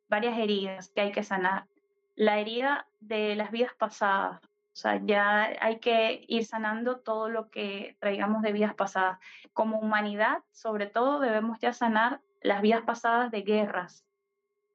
[0.08, 1.66] varias heridas que hay que sanar.
[2.14, 4.40] La herida de las vidas pasadas,
[4.76, 9.18] o sea, ya hay que ir sanando todo lo que traigamos de vidas pasadas.
[9.54, 14.04] Como humanidad, sobre todo, debemos ya sanar las vidas pasadas de guerras,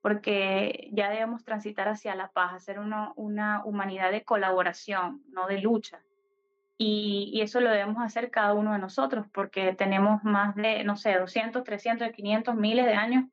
[0.02, 5.60] porque ya debemos transitar hacia la paz, hacer una, una humanidad de colaboración, no de
[5.60, 6.02] lucha.
[6.80, 10.96] Y, y, eso lo debemos hacer cada uno de nosotros, porque tenemos más de, no
[10.96, 13.26] sé, 200, 300, 500, miles de años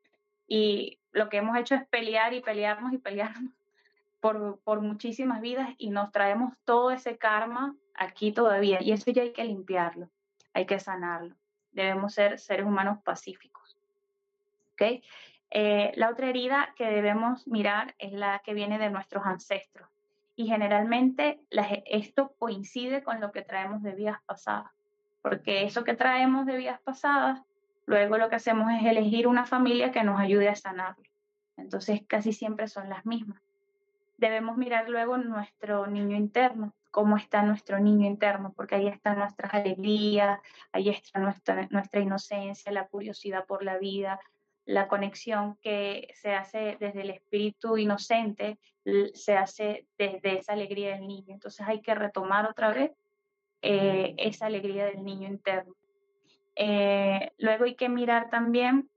[0.47, 3.58] y lo que hemos hecho es pelear y pelearnos y pelearnos
[4.21, 9.23] por, por muchísimas vidas y nos traemos todo ese karma aquí todavía y eso ya
[9.23, 10.09] hay que limpiarlo,
[10.53, 11.35] hay que sanarlo.
[11.73, 13.79] Debemos ser seres humanos pacíficos.
[14.73, 15.03] ¿Okay?
[15.51, 19.89] Eh, la otra herida que debemos mirar es la que viene de nuestros ancestros
[20.37, 21.41] y generalmente
[21.87, 24.71] esto coincide con lo que traemos de vidas pasadas,
[25.21, 27.43] porque eso que traemos de vidas pasadas
[27.89, 31.03] Luego lo que hacemos es elegir una familia que nos ayude a sanarlo.
[31.57, 33.41] Entonces casi siempre son las mismas.
[34.19, 39.55] Debemos mirar luego nuestro niño interno, cómo está nuestro niño interno, porque ahí están nuestras
[39.55, 40.41] alegrías,
[40.73, 44.21] ahí está nuestra, nuestra inocencia, la curiosidad por la vida,
[44.65, 48.59] la conexión que se hace desde el espíritu inocente,
[49.15, 51.33] se hace desde esa alegría del niño.
[51.35, 52.91] Entonces hay que retomar otra vez
[53.63, 55.75] eh, esa alegría del niño interno.
[56.55, 58.91] Eh, luego hay que mirar también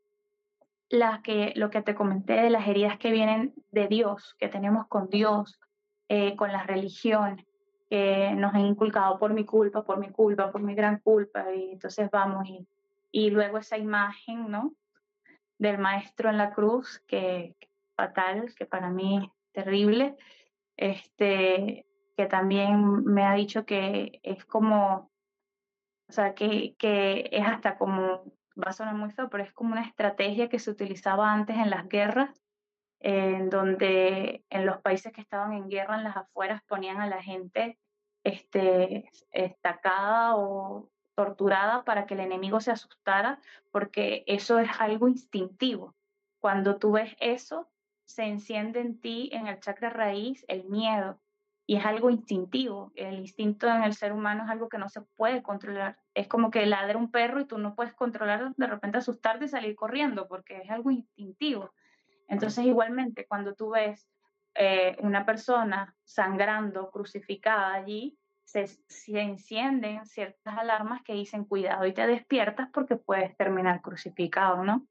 [1.24, 5.10] que, lo que te comenté de las heridas que vienen de Dios, que tenemos con
[5.10, 5.60] Dios,
[6.10, 7.46] eh, con la religión,
[7.90, 11.74] que nos han inculcado por mi culpa, por mi culpa, por mi gran culpa, y
[11.74, 12.68] entonces vamos y,
[13.12, 14.74] y luego esa imagen, ¿no?
[15.58, 17.56] Del maestro en la cruz, que
[17.96, 20.16] fatal, que para mí terrible,
[20.76, 21.86] este,
[22.18, 25.12] que también me ha dicho que es como,
[26.10, 28.24] o sea, que, que es hasta como,
[28.58, 31.70] va a sonar muy feo, pero es como una estrategia que se utilizaba antes en
[31.70, 32.42] las guerras,
[33.00, 37.22] en donde en los países que estaban en guerra, en las afueras, ponían a la
[37.24, 37.80] gente
[38.24, 43.40] este, estacada o torturada para que el enemigo se asustara,
[43.72, 45.96] porque eso es algo instintivo.
[46.40, 47.70] Cuando tú ves eso,
[48.06, 51.21] se enciende en ti, en el chakra raíz, el miedo.
[51.72, 52.92] Y es algo instintivo.
[52.96, 55.98] El instinto en el ser humano es algo que no se puede controlar.
[56.14, 59.48] Es como que ladra un perro y tú no puedes controlar de repente asustarte y
[59.48, 61.74] salir corriendo porque es algo instintivo.
[62.28, 64.06] Entonces, igualmente, cuando tú ves
[64.54, 68.68] eh, una persona sangrando, crucificada allí, se,
[69.08, 74.86] encienden ciertas alarmas que dicen cuidado y te despiertas porque puedes terminar crucificado, ¿no?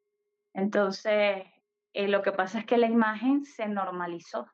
[0.55, 1.45] Entonces,
[1.93, 4.47] eh, lo que pasa es que la imagen se normalizó,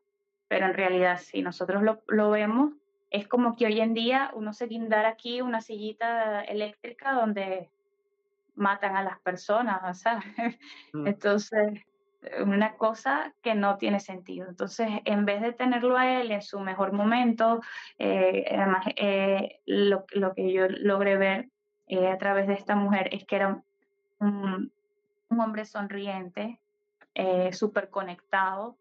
[0.48, 2.72] pero en realidad si nosotros lo, lo vemos,
[3.10, 7.70] es como que hoy en día uno se guindar aquí una sillita eléctrica donde
[8.54, 10.58] matan a las personas, ¿sabes?
[10.92, 11.06] Mm.
[11.06, 11.80] Entonces,
[12.44, 14.48] una cosa que no tiene sentido.
[14.48, 17.60] Entonces, en vez de tenerlo a él en su mejor momento,
[17.98, 21.48] eh, además, eh, lo, lo, que yo logré ver
[21.86, 23.62] eh, a través de esta mujer es que era
[24.18, 24.72] un,
[25.28, 26.58] un hombre sonriente,
[27.52, 28.76] súper conectado,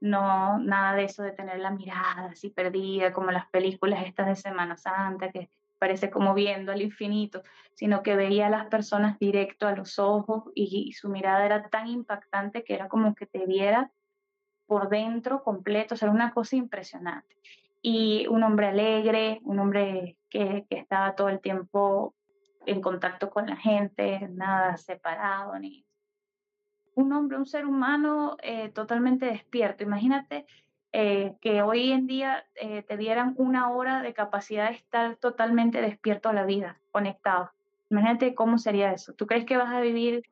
[0.00, 4.36] no nada de eso de tener la mirada así perdida, como las películas estas de
[4.36, 7.42] Semana Santa, que parece como viendo al infinito,
[7.74, 11.86] sino que veía a las personas directo a los ojos y, su mirada era tan
[11.86, 13.92] impactante que era como que te viera
[14.66, 17.36] por dentro completo, o sea, una cosa impresionante.
[17.80, 22.14] Y un hombre alegre, un hombre que, que estaba todo el tiempo
[22.66, 25.87] en contacto con la gente, nada separado, ni
[26.98, 29.84] un hombre, un ser humano eh, totalmente despierto.
[29.84, 30.46] Imagínate
[30.90, 35.80] eh, que hoy en día eh, te dieran una hora de capacidad de estar totalmente
[35.80, 37.52] despierto a la vida, conectado.
[37.88, 39.14] Imagínate cómo sería eso.
[39.14, 40.24] ¿Tú crees que vas a vivir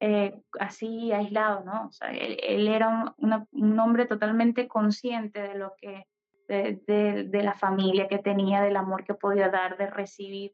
[0.00, 1.90] eh, así aislado, no?
[2.10, 6.08] Él, era un, hombre totalmente consciente de lo que,
[6.48, 6.80] de,
[7.28, 10.52] de, la familia que tenía, del amor que podía dar, de recibir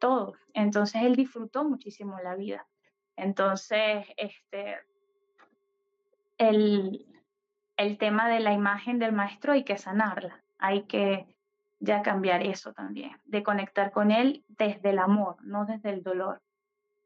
[0.00, 0.32] todo.
[0.54, 2.66] Entonces él disfrutó muchísimo la vida.
[3.16, 4.78] Entonces, este,
[6.38, 7.06] el,
[7.76, 11.26] el tema de la imagen del maestro hay que sanarla, hay que
[11.80, 16.40] ya cambiar eso también, de conectar con él desde el amor, no desde el dolor.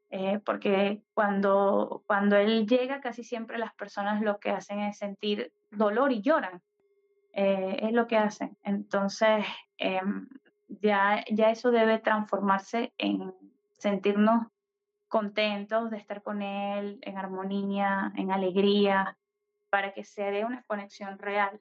[0.09, 5.51] Eh, porque cuando, cuando él llega, casi siempre las personas lo que hacen es sentir
[5.71, 6.61] dolor y lloran.
[7.33, 8.57] Eh, es lo que hacen.
[8.63, 9.45] Entonces,
[9.77, 10.29] em,
[10.67, 13.33] ya, ya eso debe transformarse en
[13.73, 14.47] sentirnos
[15.07, 19.17] contentos de estar con él, en armonía, en alegría,
[19.69, 21.59] para que se dé una conexión real,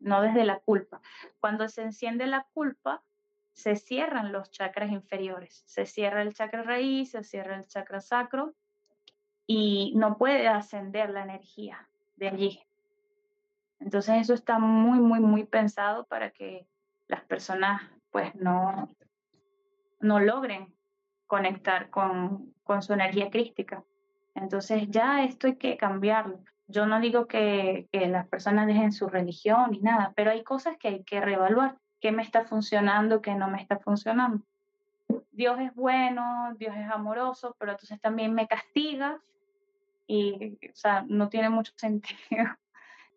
[0.00, 1.00] no desde la culpa.
[1.40, 3.02] Cuando se enciende la culpa,
[3.52, 8.54] se cierran los chakras inferiores, se cierra el chakra raíz, se cierra el chakra sacro
[9.46, 12.60] y no puede ascender la energía de allí.
[13.80, 16.68] Entonces eso está muy, muy, muy pensado para que
[17.08, 18.88] las personas pues no,
[20.00, 20.72] no logren
[21.28, 23.84] conectar con, con su energía crística.
[24.34, 26.40] Entonces ya esto hay que cambiarlo.
[26.66, 30.88] Yo no digo que, las personas dejen su religión ni nada, pero hay cosas que
[30.88, 31.78] hay que reevaluar.
[32.00, 34.44] ¿Qué me está funcionando, qué no me está funcionando?
[35.32, 39.20] Dios es bueno, Dios es amoroso, pero entonces también me castiga
[40.06, 42.44] y, o sea, no tiene mucho sentido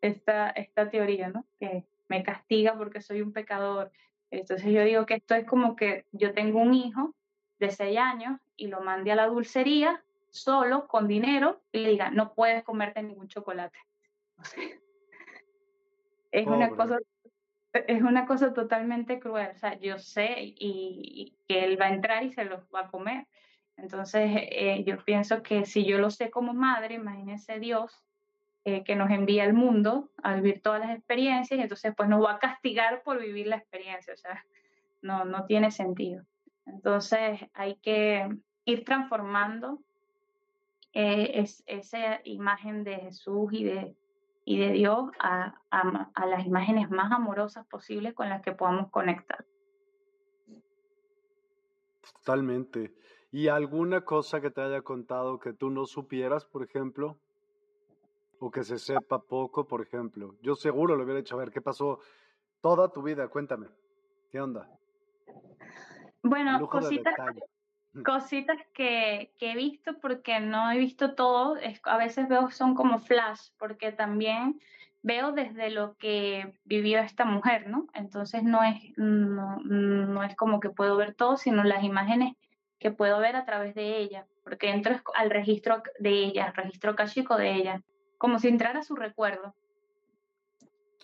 [0.02, 1.46] esta, esta teoría, ¿no?
[1.60, 3.92] Que me castiga porque soy un pecador.
[4.32, 7.14] Entonces yo digo que esto es como que yo tengo un hijo
[7.62, 12.10] de seis años y lo mandé a la dulcería solo con dinero y le diga,
[12.10, 13.78] no puedes comerte ningún chocolate.
[16.32, 16.98] es una cosa
[17.74, 19.52] es una cosa totalmente cruel.
[19.56, 22.88] O sea, yo sé y, que él va a entrar y se los va a
[22.90, 23.28] comer.
[23.78, 28.04] Entonces, eh, yo pienso que si yo lo sé como madre, imagínese Dios
[28.66, 32.24] eh, que nos envía al mundo a vivir todas las experiencias y entonces pues nos
[32.24, 34.14] va a castigar por vivir la experiencia.
[34.14, 34.46] O sea,
[35.02, 36.26] no, no tiene sentido.
[36.72, 38.30] Entonces, hay que
[38.66, 39.80] ir transformando
[40.94, 43.96] eh, es, esa imagen de Jesús y de,
[44.44, 49.46] y de Dios a, a, las imágenes más amorosas posibles con las que podamos conectar.
[52.14, 52.94] Totalmente.
[53.32, 57.18] ¿Y alguna cosa que te haya contado que tú no supieras, por ejemplo?
[58.40, 60.36] O que se sepa poco, por ejemplo.
[60.42, 61.36] Yo seguro lo hubiera hecho.
[61.36, 62.00] A ver, ¿qué pasó
[62.60, 63.30] toda tu vida?
[63.30, 63.68] Cuéntame.
[64.30, 64.68] ¿Qué onda?
[66.24, 67.16] Bueno, cositas,
[68.06, 73.00] Cositas que, que, he visto porque no he visto todo, a veces veo son como
[73.00, 74.62] flash, porque también
[75.02, 77.88] veo desde lo que vivió esta mujer, ¿no?
[77.94, 82.36] Entonces no es, no, no es como que puedo ver todo, sino las imágenes
[82.80, 86.96] que puedo ver a través de ella, porque entro al registro de ella, al registro
[86.96, 87.82] cachico de ella,
[88.18, 89.54] como si entrara su recuerdo.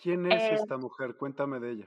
[0.00, 1.16] ¿Quién es eh, esta mujer?
[1.16, 1.86] Cuéntame de ella.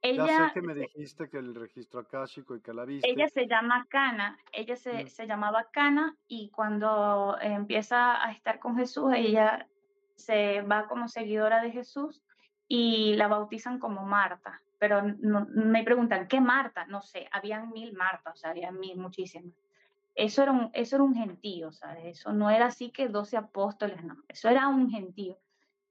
[0.00, 3.10] Ella, ya sé que me dijiste que el registro akáshico y que la viste.
[3.10, 5.08] Ella se llama Cana, ella se, mm.
[5.08, 9.66] se llamaba Cana y cuando empieza a estar con Jesús, ella
[10.14, 12.22] se va como seguidora de Jesús
[12.68, 14.60] y la bautizan como Marta.
[14.78, 16.86] Pero no, me preguntan, ¿qué Marta?
[16.86, 19.52] No sé, habían mil Martas, o sea, había mil, muchísimas.
[20.14, 22.18] Eso era un, eso era un gentío, ¿sabes?
[22.18, 25.38] Eso no era así que doce apóstoles, no, eso era un gentío.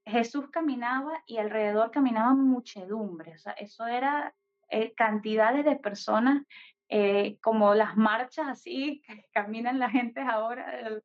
[0.08, 4.34] Jesús caminaba y alrededor caminaban muchedumbre, o sea, eso era
[4.70, 6.44] eh, cantidades de personas,
[6.90, 11.02] eh, como las marchas así que caminan la gente ahora,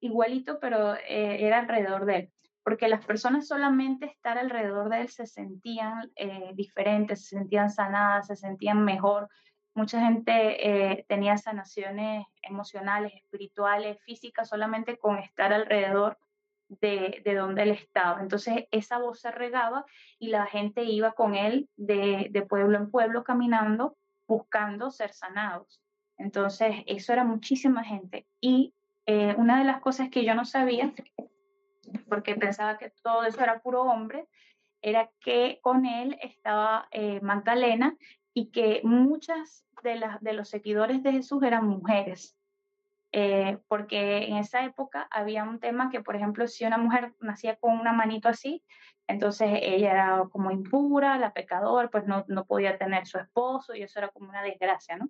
[0.00, 2.32] igualito, pero eh, era alrededor de él,
[2.62, 6.10] porque las personas solamente estar alrededor de él se sentían
[6.54, 9.28] diferentes, se sentían sanadas, se sentían mejor.
[9.74, 16.18] Mucha gente tenía sanaciones emocionales, espirituales, físicas, solamente con estar alrededor
[16.68, 18.20] de, de, donde él estaba.
[18.20, 19.84] Entonces esa voz se regaba
[20.18, 23.96] y la gente iba con él de, de pueblo en pueblo caminando,
[24.26, 25.80] buscando ser sanados.
[26.18, 28.26] Entonces eso era muchísima gente.
[28.40, 28.74] Y
[29.06, 30.92] eh, una de las cosas que yo no sabía,
[32.08, 34.26] porque pensaba que todo eso era puro hombre,
[34.82, 37.96] era que con él estaba eh, Magdalena
[38.34, 42.35] y que muchas de, las, de los seguidores de Jesús eran mujeres.
[43.12, 47.56] Eh, porque en esa época había un tema que, por ejemplo, si una mujer nacía
[47.56, 48.62] con una manito así,
[49.06, 53.82] entonces ella era como impura, la pecadora, pues no, no podía tener su esposo y
[53.82, 55.08] eso era como una desgracia, ¿no?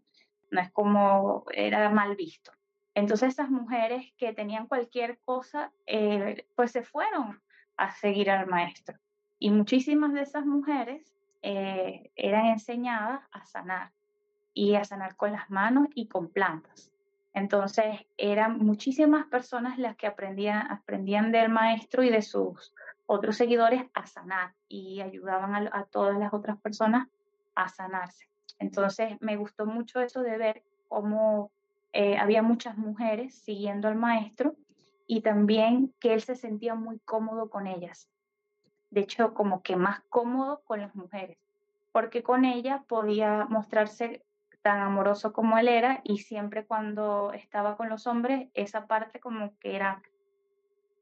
[0.50, 2.52] No es como, era mal visto.
[2.94, 7.40] Entonces esas mujeres que tenían cualquier cosa, eh, pues se fueron
[7.76, 8.98] a seguir al maestro.
[9.38, 13.92] Y muchísimas de esas mujeres eh, eran enseñadas a sanar
[14.54, 16.90] y a sanar con las manos y con plantas.
[17.36, 17.84] Entonces,
[18.16, 22.72] eran muchísimas personas las que aprendían, aprendían del maestro y de sus
[23.04, 27.08] otros seguidores a sanar y ayudaban a, todas las otras personas
[27.54, 28.30] a sanarse.
[28.58, 31.52] Entonces, me gustó mucho eso de ver cómo
[31.92, 34.56] eh, había muchas mujeres siguiendo al maestro
[35.06, 38.08] y también que él se sentía muy cómodo con ellas.
[38.88, 41.36] De hecho, como que más cómodo con las mujeres,
[41.92, 44.24] porque con ella podía mostrarse
[44.66, 49.56] tan amoroso como él era y siempre cuando estaba con los hombres, esa parte como
[49.60, 50.02] que era,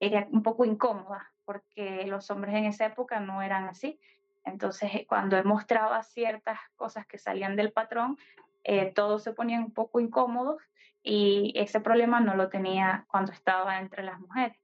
[0.01, 3.99] era un poco incómoda, porque los hombres en esa época no eran así.
[4.45, 8.19] Entonces, eh, cuando él mostraba ciertas cosas que salían del patrón,
[8.65, 10.63] eh, todos se ponían un poco incómodos
[11.03, 14.59] y ese problema no lo tenía cuando estaba entre las mujeres,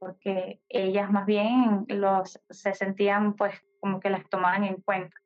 [0.00, 5.16] porque ellas más bien los, se sentían pues como que las tomaban en cuenta.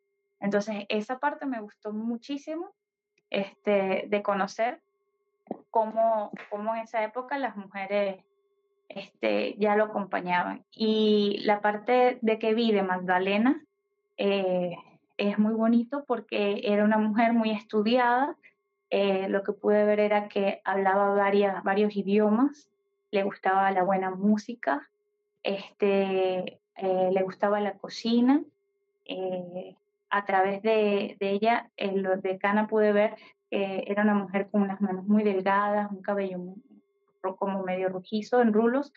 [0.40, 2.74] Entonces, esa parte me gustó muchísimo
[3.30, 4.80] este, de conocer
[5.70, 8.24] cómo, cómo en esa época las mujeres
[8.88, 10.64] este, ya lo acompañaban.
[10.72, 13.62] Y la parte de que vi de Magdalena
[14.16, 14.76] eh,
[15.16, 18.36] es muy bonito porque era una mujer muy estudiada.
[18.90, 22.70] Eh, lo que pude ver era que hablaba varias, varios idiomas,
[23.10, 24.88] le gustaba la buena música,
[25.42, 28.42] este, eh, le gustaba la cocina,
[30.10, 33.16] a través de, ella, en lo de Cana pude ver
[33.50, 36.38] que era una mujer con unas manos muy delgadas, un cabello
[37.38, 38.92] como medio rojizo, en rulos,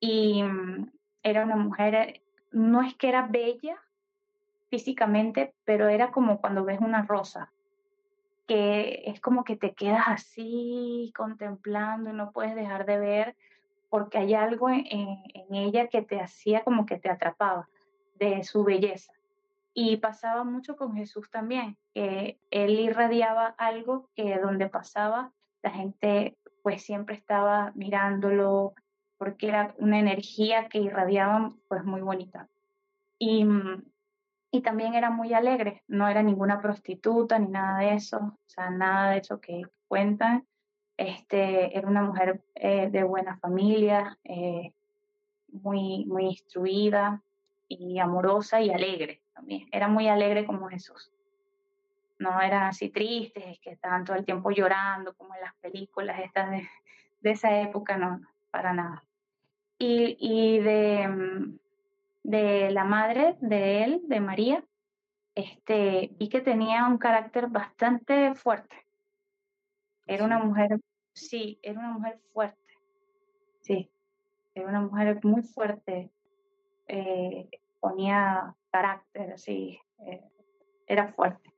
[0.00, 0.90] y mm,
[1.22, 3.76] era una mujer, no es que era bella
[4.68, 7.52] físicamente, pero era como cuando ves una rosa,
[8.46, 13.36] que es como que te quedas así contemplando y no puedes dejar de ver,
[13.88, 17.68] porque hay algo en ella que te hacía como que te atrapaba
[18.14, 19.12] de su belleza.
[19.74, 26.36] Y pasaba mucho con Jesús también, que él irradiaba algo que donde pasaba la gente
[26.62, 28.74] pues siempre estaba mirándolo
[29.16, 32.48] porque era una energía que irradiaba pues muy bonita.
[33.18, 33.46] Y,
[34.50, 38.70] y también era muy alegre, no era ninguna prostituta ni nada de eso, o sea,
[38.70, 40.46] nada de eso que cuentan.
[40.96, 44.72] Este, era una mujer eh, de buena familia, eh,
[45.48, 47.22] muy, muy instruida
[47.68, 49.68] y amorosa y alegre también.
[49.72, 51.12] Era muy alegre como Jesús.
[52.18, 56.50] No eran así tristes, que estaban todo el tiempo llorando, como en las películas estas
[56.50, 58.20] de, esa época, no,
[58.50, 59.04] para nada.
[59.78, 61.58] Y, y de,
[62.22, 64.64] de, la madre de él, de María,
[65.34, 68.76] este, vi que tenía un carácter bastante fuerte.
[70.06, 70.78] Era una mujer,
[71.12, 72.78] sí, era una mujer fuerte.
[73.62, 73.90] Sí,
[74.54, 76.12] era una mujer muy fuerte
[76.88, 77.48] eh,
[77.80, 80.24] ponía carácter, así, eh,
[80.86, 81.52] era fuerte.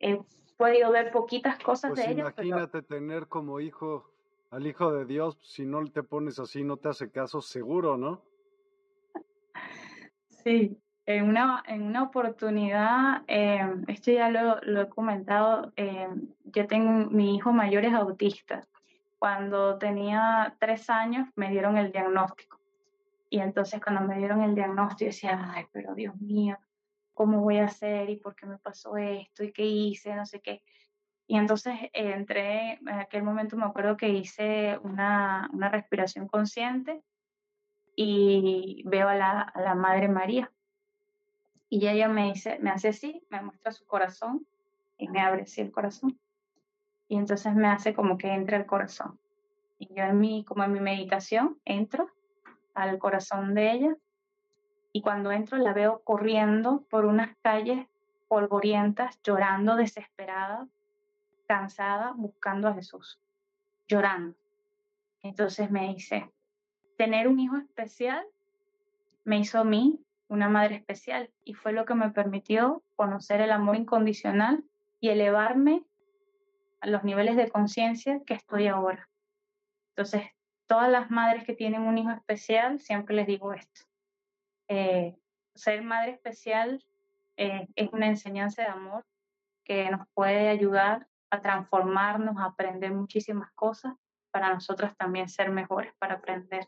[0.00, 0.20] He
[0.56, 2.22] podido ver poquitas cosas pues de ella.
[2.22, 4.10] Imagínate tener como hijo
[4.50, 8.22] al Hijo de Dios, si no te pones así, no te hace caso, seguro, ¿no?
[10.28, 16.66] Sí, en una, en una oportunidad, em, esto ya lo, lo he comentado, em, yo
[16.66, 18.66] tengo, mi hijo mayor es autista.
[19.18, 22.58] Cuando tenía tres años me dieron el diagnóstico.
[23.32, 26.58] Y entonces cuando me dieron el diagnóstico decía, ay, pero Dios mío,
[27.14, 28.10] ¿cómo voy a hacer?
[28.10, 29.42] ¿Y por qué me pasó esto?
[29.42, 30.14] ¿Y qué hice?
[30.14, 30.62] No sé qué.
[31.26, 37.02] Y entonces eh, entré, en aquel momento me acuerdo que hice una, una respiración consciente
[37.96, 40.52] y veo a la, a la Madre María.
[41.70, 44.46] Y ella me dice, me hace así, me muestra su corazón
[44.98, 46.20] y me abre así el corazón.
[47.08, 49.18] Y entonces me hace como que entre el corazón.
[49.78, 52.10] Y yo en mi, como en mi meditación, entro
[52.74, 53.96] al corazón de ella
[54.92, 57.86] y cuando entro la veo corriendo por unas calles
[58.28, 60.68] polvorientas, llorando desesperada,
[61.46, 63.20] cansada, buscando a Jesús,
[63.88, 64.36] llorando.
[65.22, 66.30] Entonces me dice,
[66.96, 68.24] tener un hijo especial
[69.24, 73.52] me hizo a mí una madre especial y fue lo que me permitió conocer el
[73.52, 74.64] amor incondicional
[75.00, 75.84] y elevarme
[76.80, 79.08] a los niveles de conciencia que estoy ahora.
[79.90, 80.22] Entonces,
[80.72, 83.82] todas las madres que tienen un hijo especial, siempre les digo esto.
[84.68, 85.14] Eh,
[85.54, 86.82] ser madre especial
[87.36, 89.04] eh, es una enseñanza de amor
[89.64, 93.92] que nos puede ayudar a transformarnos, a aprender muchísimas cosas
[94.30, 96.66] para nosotros también ser mejores para aprender.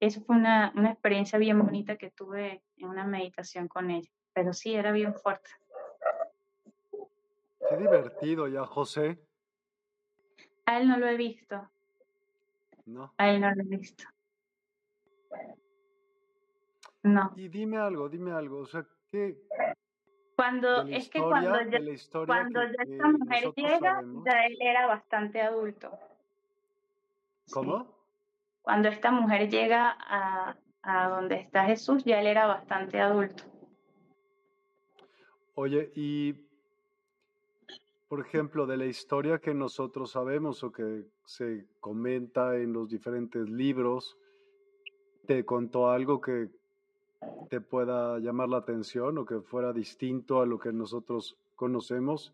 [0.00, 4.54] Eso fue una, una experiencia bien bonita que tuve en una meditación con ella, pero
[4.54, 5.50] sí, era bien fuerte.
[7.68, 9.18] Qué divertido ya, José.
[10.64, 11.70] A él no lo he visto.
[12.86, 13.14] No.
[13.16, 14.04] A él no lo he visto.
[17.02, 17.32] No.
[17.36, 19.38] Y dime algo, dime algo, o sea, ¿qué,
[20.36, 21.78] cuando es que cuando ya,
[22.26, 25.96] cuando ya esta mujer llega, ya él era bastante adulto.
[27.52, 27.94] ¿Cómo?
[28.62, 33.44] Cuando esta mujer llega a, a donde está Jesús, ya él era bastante adulto.
[35.54, 36.43] Oye, y
[38.14, 43.50] por ejemplo, de la historia que nosotros sabemos o que se comenta en los diferentes
[43.50, 44.16] libros,
[45.26, 46.48] ¿te contó algo que
[47.50, 52.32] te pueda llamar la atención o que fuera distinto a lo que nosotros conocemos?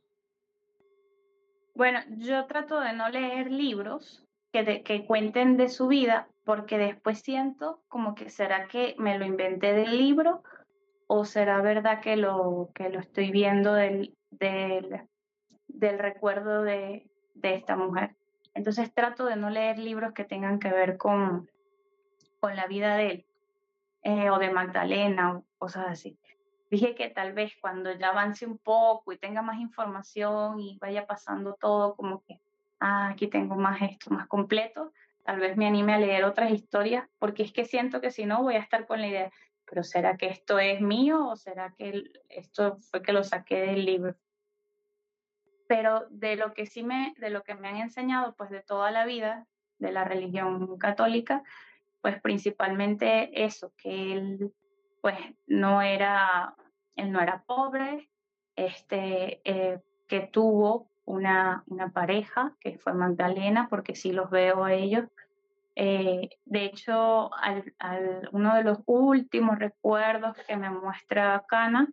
[1.75, 4.23] Bueno, yo trato de no leer libros
[4.53, 9.25] que, que cuenten de su vida porque después siento como que será que me lo
[9.25, 10.43] inventé del libro
[11.07, 15.09] o será verdad que lo, que lo estoy viendo del, del,
[15.75, 18.17] del recuerdo de, de esta mujer.
[18.55, 21.49] Entonces trato de no leer libros que tengan que ver con,
[22.41, 23.27] con la vida de él
[24.03, 26.19] eh, o de Magdalena o cosas así.
[26.71, 31.07] Dije que tal vez cuando ya avance un poco y tenga más información y vaya
[31.07, 32.41] pasando todo como que,
[32.79, 34.93] ah, aquí tengo más esto, más completo,
[35.25, 38.43] tal vez me anime a leer otras historias, porque es que siento que si no
[38.43, 39.33] voy a estar con la idea,
[39.69, 43.85] pero ¿será que esto es mío o será que esto fue que lo saqué del
[43.85, 44.15] libro?
[45.71, 48.91] Pero de lo que sí me, de lo que me han enseñado, pues de toda
[48.91, 49.47] la vida,
[49.79, 51.45] de la religión católica,
[52.01, 54.53] pues principalmente eso, que él
[55.01, 55.17] pues
[55.47, 56.57] no era,
[56.97, 58.11] él no era pobre,
[58.57, 64.75] este, eh, que tuvo una, una pareja, que fue Magdalena, porque sí los veo a
[64.75, 65.05] ellos.
[65.77, 67.73] Eh, de hecho, al,
[68.33, 71.87] uno de los últimos recuerdos que me muestra Cana,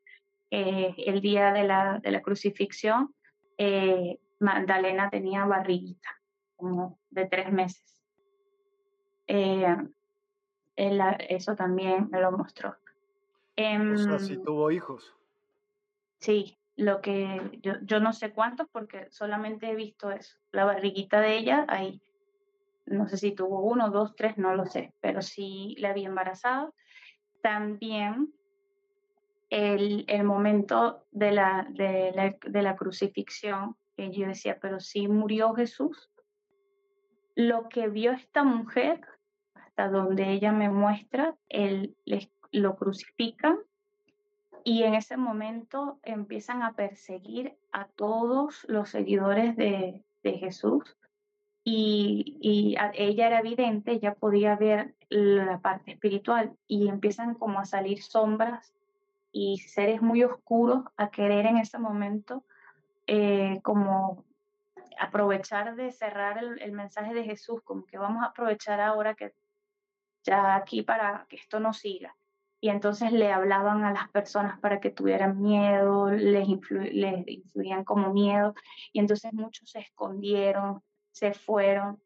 [0.50, 3.14] eh, el día de la, de la crucifixión,
[4.40, 6.10] Magdalena tenía barriguita,
[6.56, 8.04] como de tres meses.
[9.28, 9.76] Eh,
[10.76, 12.70] eso también me lo mostró.
[12.70, 15.16] o sea, sí em, tuvo hijos.
[16.20, 21.20] Sí, lo que yo, yo no sé cuántos porque solamente he visto eso, la barriguita
[21.20, 22.02] de ella ahí.
[22.86, 26.74] No sé si tuvo uno, dos, tres, no lo sé, pero sí la había embarazado.
[27.42, 28.34] También
[29.50, 35.08] el, el momento de la, de, la, de la crucifixión, que yo decía, pero sí
[35.08, 36.10] murió Jesús.
[37.36, 39.02] Lo que vio esta mujer
[39.86, 43.60] donde ella me muestra, él, les, lo crucifican
[44.64, 50.98] y en ese momento empiezan a perseguir a todos los seguidores de, de Jesús
[51.64, 57.66] y, y ella era evidente, ella podía ver la parte espiritual y empiezan como a
[57.66, 58.74] salir sombras
[59.38, 62.44] y seres muy oscuros a querer en ese momento
[63.06, 64.26] eh, como
[65.00, 69.34] aprovechar de cerrar el, mensaje de Jesús, como que vamos a aprovechar ahora que
[70.24, 72.16] ya aquí para que esto no siga.
[72.60, 76.48] y entonces le hablaban a las personas para que tuvieran miedo, les,
[76.92, 78.56] les influían como miedo,
[78.92, 80.82] y entonces muchos se escondieron,
[81.12, 82.02] se fueron,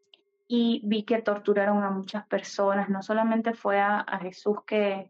[0.49, 5.09] y vi que torturaron a muchas personas, no solamente fue a, Jesús que,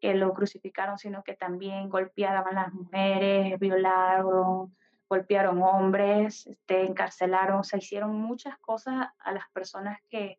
[0.00, 4.76] que lo crucificaron, sino que también golpearon a las mujeres, violaron,
[5.08, 10.38] golpearon hombres, este, encarcelaron, o sea, hicieron muchas cosas a las personas que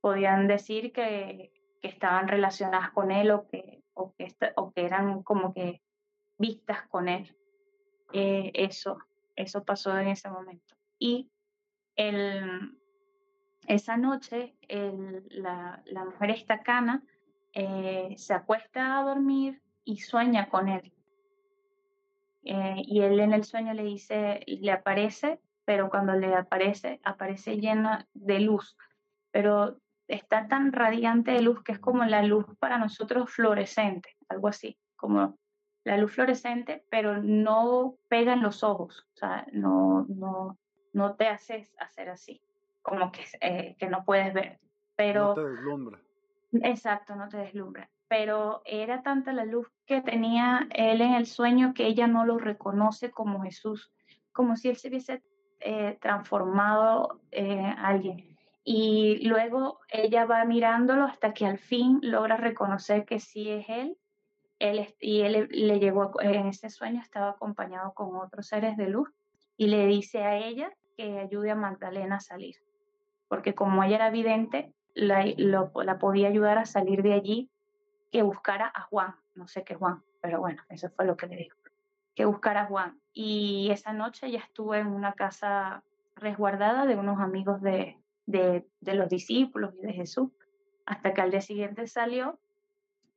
[0.00, 5.22] podían decir que, que estaban relacionadas con él o que, o que, o que eran
[5.22, 5.82] como que
[6.38, 7.36] vistas con él.
[8.12, 8.98] Eh, eso,
[9.34, 10.74] eso pasó en ese momento.
[10.98, 11.30] Y
[11.96, 12.78] el,
[13.66, 17.02] esa noche el, la, la, mujer estacana
[17.58, 20.92] eh, se acuesta a dormir y sueña con él.
[22.42, 27.56] Eh, y él en el sueño le dice, le aparece, pero cuando le aparece, aparece
[27.56, 28.76] llena de luz.
[29.30, 34.48] Pero está tan radiante de luz que es como la luz para nosotros fluorescente, algo
[34.48, 35.38] así, como
[35.82, 40.58] la luz fluorescente, pero no pega en los ojos, o sea, no, no,
[40.92, 42.42] no te haces hacer así,
[42.82, 44.60] como que, eh, que no puedes ver.
[44.94, 46.05] Pero, no te deslumbra.
[46.52, 47.90] Exacto, no te deslumbra.
[48.08, 52.38] Pero era tanta la luz que tenía él en el sueño que ella no lo
[52.38, 53.92] reconoce como Jesús,
[54.32, 55.22] como si él se hubiese
[55.60, 58.36] eh, transformado en alguien
[58.68, 63.96] y luego ella va mirándolo hasta que al fin logra reconocer que sí es él.
[64.58, 69.08] él y él le llegó, en ese sueño estaba acompañado con otros seres de luz
[69.56, 72.56] y le dice a ella que ayude a Magdalena a salir,
[73.28, 77.50] porque como ella era vidente, la, la podía ayudar a salir de allí,
[78.10, 81.36] que buscara a Juan, no sé qué Juan, pero bueno, eso fue lo que le
[81.36, 81.58] dijo,
[82.14, 82.98] que buscara a Juan.
[83.12, 85.84] Y esa noche ella estuvo en una casa
[86.14, 90.30] resguardada de unos amigos de, de, los discípulos y de Jesús,
[90.86, 92.38] hasta que al día siguiente salió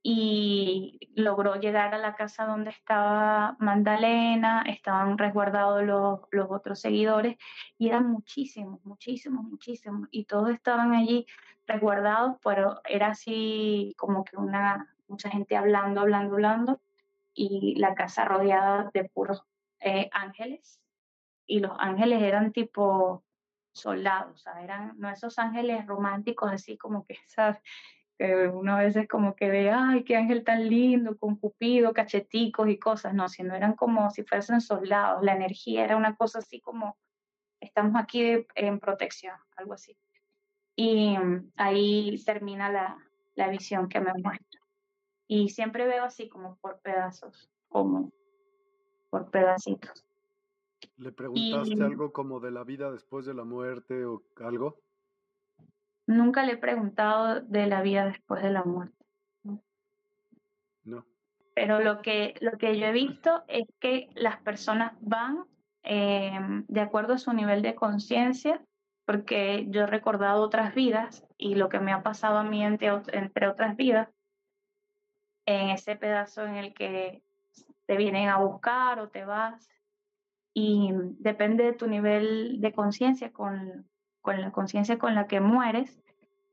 [0.02, 7.38] y logró llegar a la casa donde estaba Magdalena, estaban resguardados los, los, otros seguidores
[7.78, 11.26] y eran muchísimos, muchísimos, muchísimos y todos estaban allí
[11.68, 16.82] resguardados, pero era así como que una mucha gente hablando, hablando, hablando
[17.34, 19.44] y la casa rodeada de puros
[19.80, 20.82] eh, ángeles
[21.46, 23.24] y los ángeles eran tipo
[23.72, 27.58] soldados, o sea, eran no esos ángeles románticos así como que, ¿sabes?
[28.20, 32.70] Que uno a veces como que ve, ay, qué ángel tan lindo, con cupido, cacheticos
[32.70, 36.60] y cosas, no, sino eran como si fuesen soldados, la energía era una cosa así
[36.60, 36.98] como,
[37.62, 39.98] estamos aquí en protección, algo así.
[40.76, 42.98] Y mm, ahí termina la,
[43.36, 44.60] la visión que me muestra.
[45.28, 48.12] Y siempre veo así como por pedazos, como
[49.10, 50.06] por pedacitos.
[50.98, 54.82] ¿Le preguntaste algo como de la vida después de la muerte o algo?
[56.10, 59.06] Nunca le he preguntado de la vida después de la muerte.
[60.84, 61.06] No.
[61.54, 65.46] Pero lo que, lo que yo he visto es que las personas van
[65.84, 68.60] em, de acuerdo a su nivel de conciencia,
[69.06, 72.90] porque yo he recordado otras vidas y lo que me ha pasado a mí entre,
[73.14, 74.10] entre otras vidas,
[75.46, 77.22] en ese pedazo en el que
[77.86, 79.70] te vienen a buscar o te vas
[80.56, 80.90] y
[81.20, 83.88] depende de tu nivel de conciencia, con,
[84.30, 86.00] con, la conciencia con la que mueres,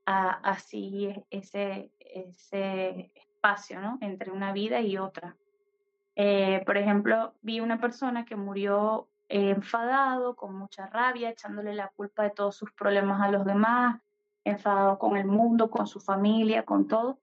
[0.06, 3.98] así ese, ese espacio ¿no?
[4.00, 5.36] entre una vida y otra.
[6.14, 12.22] Eh, por ejemplo, vi una persona que murió enfadado, con mucha rabia, echándole la culpa
[12.22, 14.00] de todos sus problemas a los demás,
[14.44, 17.18] enfadado con el mundo, con su familia, con todo,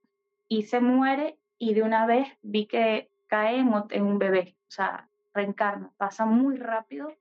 [0.47, 4.71] y se muere y de una vez vi que cae en, en un bebé, o
[4.71, 7.11] sea, reencarna, pasa muy rápido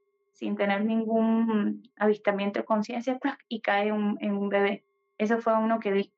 [0.43, 3.17] sin tener ningún avistamiento de conciencia
[3.47, 4.85] y cae en un bebé.
[5.17, 6.13] Ese fue uno que vi.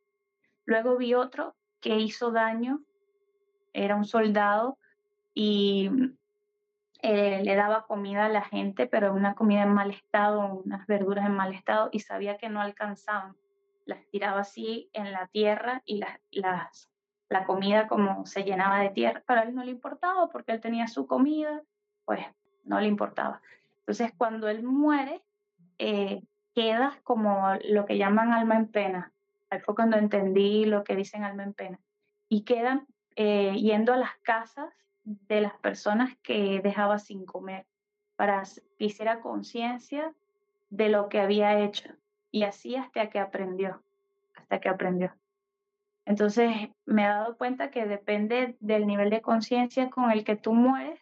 [0.64, 2.80] Luego vi otro que hizo daño,
[3.74, 4.78] era un soldado
[5.34, 5.90] y
[7.02, 11.26] eh, le daba comida a la gente, pero una comida en mal estado, unas verduras
[11.26, 13.36] en mal estado y sabía que no alcanzaban.
[13.84, 16.90] Las tiraba así en la tierra y las, las,
[17.28, 20.86] la comida como se llenaba de tierra, para él no le importaba porque él tenía
[20.88, 21.62] su comida
[22.06, 22.24] pues
[22.64, 23.42] no le importaba.
[23.86, 25.22] Entonces, cuando él muere,
[25.78, 26.22] eh,
[26.54, 29.12] queda como lo que llaman alma en pena.
[29.50, 31.80] Ahí fue cuando entendí lo que dicen alma en pena.
[32.28, 34.72] Y quedan eh, yendo a las casas
[35.04, 37.66] de las personas que dejaba sin comer
[38.16, 38.42] para
[38.78, 40.14] que hiciera conciencia
[40.70, 41.90] de lo que había hecho.
[42.30, 43.82] Y así hasta que aprendió,
[44.34, 45.14] hasta que aprendió.
[46.06, 46.50] Entonces
[46.84, 51.00] me he dado cuenta que depende del nivel de conciencia con el que tú mueres,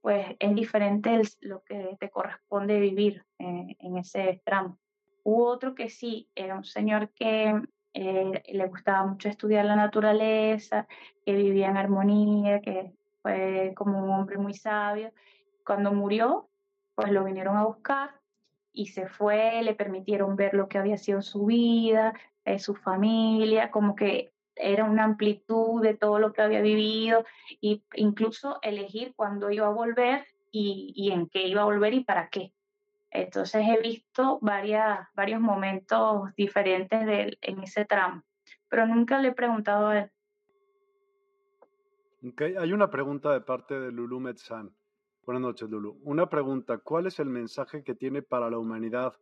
[0.00, 4.78] pues es diferente lo que te corresponde vivir en ese tramo.
[5.24, 7.60] Hubo otro que sí, era un señor que
[7.94, 10.86] eh, le gustaba mucho estudiar la naturaleza,
[11.24, 12.92] que vivía en armonía, que
[13.22, 15.12] fue como un hombre muy sabio.
[15.66, 16.48] Cuando murió,
[16.94, 18.20] pues lo vinieron a buscar
[18.72, 23.70] y se fue, le permitieron ver lo que había sido su vida, eh, su familia,
[23.70, 27.24] como que era una amplitud de todo lo que había vivido
[27.62, 32.04] e incluso elegir cuándo iba a volver y, y en qué iba a volver y
[32.04, 32.52] para qué.
[33.10, 38.22] Entonces he visto varias, varios momentos diferentes de en ese tramo,
[38.68, 40.10] pero nunca le he preguntado a él.
[42.32, 42.56] Okay.
[42.56, 44.74] Hay una pregunta de parte de Lulu Metzan.
[45.24, 46.00] Buenas noches, Lulu.
[46.02, 49.14] Una pregunta, ¿cuál es el mensaje que tiene para la humanidad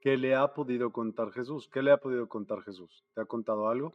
[0.00, 1.68] que le ha podido contar Jesús?
[1.72, 3.04] ¿Qué le ha podido contar Jesús?
[3.14, 3.94] ¿Te ha contado algo?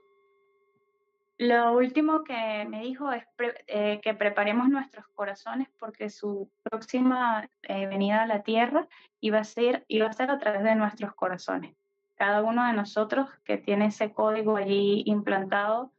[1.41, 3.23] Lo último que me dijo es
[3.65, 8.87] eh, que preparemos nuestros corazones porque su próxima eh, venida a la tierra
[9.21, 11.75] iba a, ser, iba a ser a través de nuestros corazones.
[12.13, 15.91] Cada uno de nosotros que tiene ese código allí implantado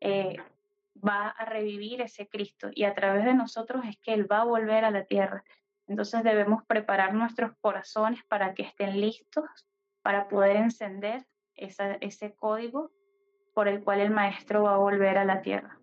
[0.00, 0.38] eh,
[0.96, 4.46] va a revivir ese Cristo y a través de nosotros es que Él va a
[4.46, 5.44] volver a la tierra.
[5.86, 9.44] Entonces debemos preparar nuestros corazones para que estén listos
[10.02, 11.24] para poder encender
[11.54, 12.90] ese código
[13.58, 15.80] por el cual el maestro va a volver a la tierra.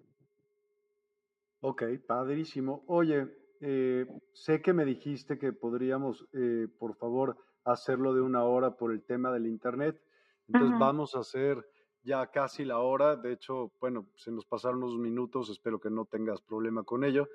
[1.60, 2.86] Ok, padrísimo.
[2.88, 3.28] Oye,
[3.60, 8.94] eh, sé que me dijiste que podríamos, eh, por favor, hacerlo de una hora por
[8.94, 10.02] el tema del Internet.
[10.48, 11.68] Entonces vamos a hacer
[12.02, 13.18] ya casi la hora.
[13.18, 17.28] De hecho, bueno, se nos pasaron unos minutos, espero que no tengas problema con ello.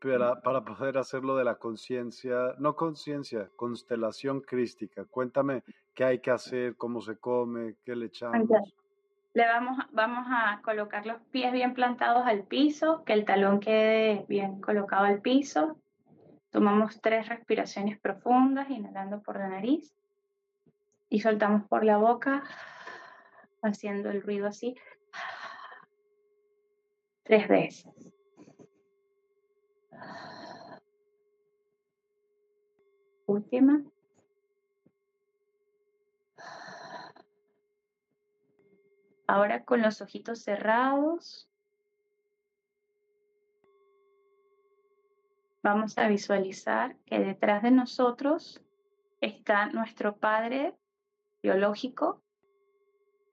[0.00, 5.04] Para, para poder hacerlo de la conciencia, no conciencia, constelación crística.
[5.04, 5.62] Cuéntame
[5.94, 8.48] qué hay que hacer, cómo se come, qué le echamos.
[9.38, 14.26] Le vamos, vamos a colocar los pies bien plantados al piso, que el talón quede
[14.28, 15.78] bien colocado al piso.
[16.50, 19.94] Tomamos tres respiraciones profundas, inhalando por la nariz
[21.08, 22.42] y soltamos por la boca,
[23.62, 24.74] haciendo el ruido así
[27.22, 27.86] tres veces.
[33.26, 33.84] Última.
[39.28, 41.50] Ahora con los ojitos cerrados,
[45.62, 48.64] vamos a visualizar que detrás de nosotros
[49.20, 50.74] está nuestro Padre
[51.42, 52.22] biológico,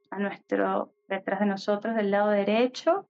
[0.09, 3.07] a nuestro, detrás de nosotros del lado derecho,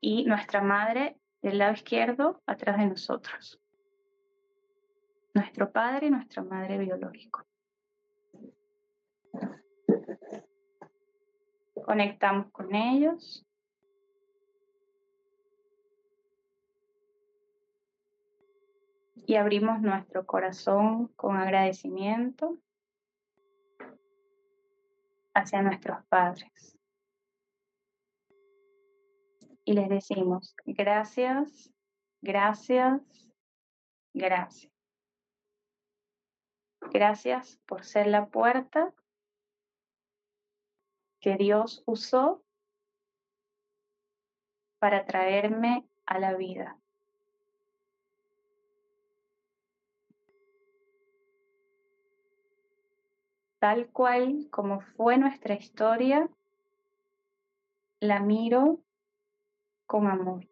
[0.00, 3.60] y nuestra Madre del lado izquierdo, atrás de nosotros.
[5.32, 7.46] Nuestro Padre y nuestra Madre biológico.
[11.88, 13.46] Conectamos con ellos.
[19.14, 22.58] Y abrimos nuestro corazón con agradecimiento
[25.32, 26.76] hacia nuestros padres.
[29.64, 31.72] Y les decimos, gracias,
[32.20, 33.00] gracias,
[34.12, 34.70] gracias.
[36.92, 38.92] Gracias por ser la puerta
[41.20, 42.42] que Dios usó
[44.78, 46.78] para traerme a la vida.
[53.58, 56.30] Tal cual como fue nuestra historia,
[57.98, 58.80] la miro
[59.86, 60.48] con amor.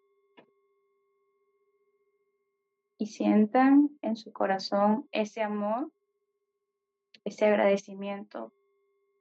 [2.99, 5.93] Y sientan en su corazón ese amor,
[7.25, 8.53] ese agradecimiento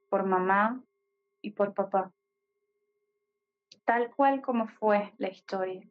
[0.08, 0.82] por mamá,
[1.46, 2.12] y por papá.
[3.84, 5.88] Tal cual como fue la historia.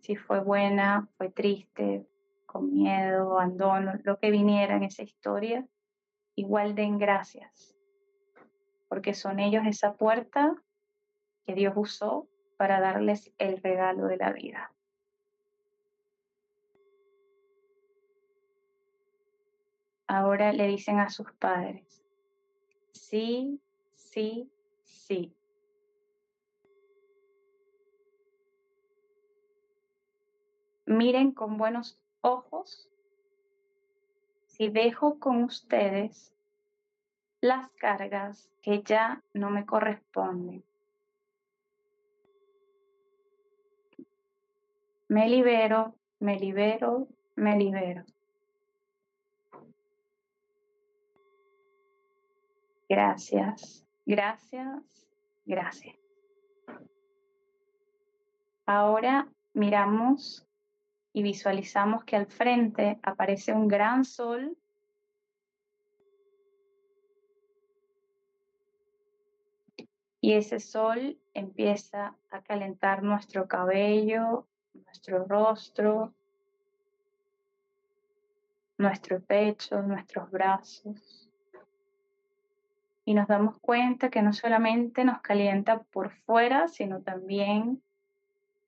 [0.00, 2.06] Si fue buena, fue triste,
[2.44, 5.66] con miedo, abandono, lo que viniera en esa historia,
[6.34, 7.74] igual den gracias.
[8.88, 10.54] Porque son ellos esa puerta
[11.46, 14.70] que Dios usó para darles el regalo de la vida.
[20.06, 22.02] Ahora le dicen a sus padres,
[22.92, 23.60] sí,
[23.94, 24.50] sí,
[25.08, 25.34] Sí.
[30.84, 32.90] Miren con buenos ojos
[34.46, 36.34] si dejo con ustedes
[37.40, 40.62] las cargas que ya no me corresponden.
[45.08, 48.04] Me libero, me libero, me libero.
[52.90, 53.87] Gracias.
[54.08, 55.06] Gracias,
[55.44, 55.94] gracias.
[58.64, 60.48] Ahora miramos
[61.12, 64.56] y visualizamos que al frente aparece un gran sol
[70.20, 76.14] Y ese sol empieza a calentar nuestro cabello, nuestro rostro,
[78.78, 81.27] nuestro pecho, nuestros brazos.
[83.08, 87.82] Y nos damos cuenta que no solamente nos calienta por fuera, sino también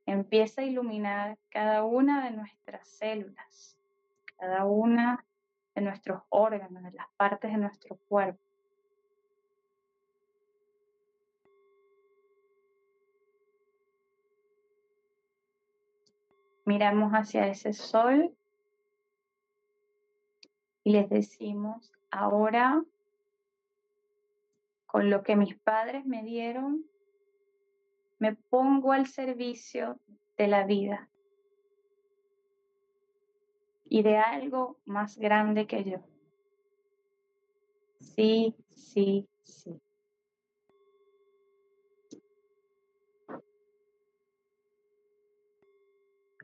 [0.06, 3.76] empieza a iluminar cada una de nuestras células,
[4.38, 5.26] cada una
[5.74, 8.40] de nuestros órganos, de las partes de nuestro cuerpo.
[16.64, 18.34] Miramos hacia ese sol
[20.82, 22.82] y les decimos, ahora
[24.90, 26.84] con lo que mis padres me dieron,
[28.18, 30.00] me pongo al servicio
[30.36, 31.08] de la vida
[33.84, 35.98] y de algo más grande que yo.
[38.00, 39.80] Sí, sí, sí.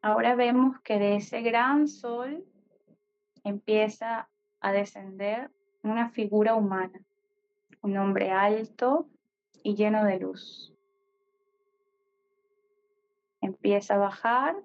[0.02, 2.44] Ahora vemos que de ese gran sol
[3.42, 4.30] empieza
[4.60, 5.50] a descender
[5.82, 7.05] una figura humana,
[7.82, 9.08] un hombre alto
[9.62, 10.76] y lleno de luz
[13.46, 14.56] empieza a bajar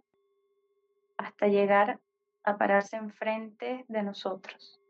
[1.18, 2.00] hasta llegar
[2.44, 4.82] a pararse enfrente de nosotros.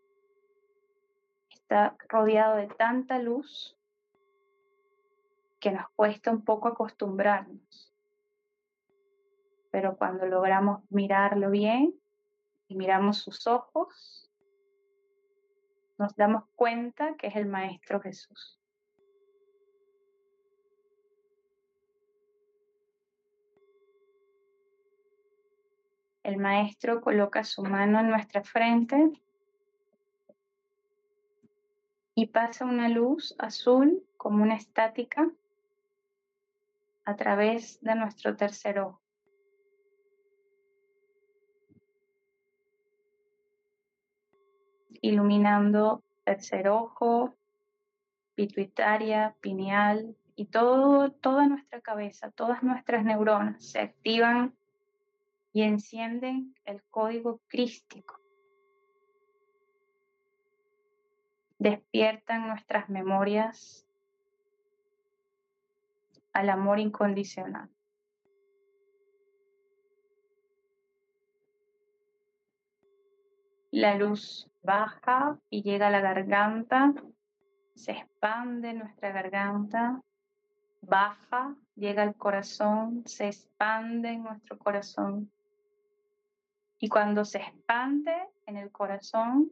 [1.50, 3.78] Está rodeado de tanta luz
[5.60, 7.94] que nos cuesta un poco acostumbrarnos.
[9.70, 11.94] Pero cuando logramos mirarlo bien
[12.68, 14.31] y miramos sus ojos,
[16.02, 18.60] nos damos cuenta que es el Maestro Jesús.
[26.24, 29.12] El maestro coloca su mano en nuestra frente
[32.16, 35.30] y pasa una luz azul como una estática
[37.06, 39.01] a través de nuestro tercer ojo.
[45.02, 47.34] Iluminando tercer ojo,
[48.36, 54.56] pituitaria, pineal y todo, toda nuestra cabeza, todas nuestras neuronas se activan
[55.54, 58.20] y encienden el código crístico.
[61.60, 63.86] Despiertan nuestras memorias
[66.34, 67.70] al amor incondicional.
[73.72, 76.94] La luz baja y llega a la garganta,
[77.76, 80.02] se expande nuestra garganta,
[80.82, 85.32] baja, llega al corazón, se expande nuestro corazón
[86.84, 88.12] y cuando se expande
[88.48, 89.52] en el corazón,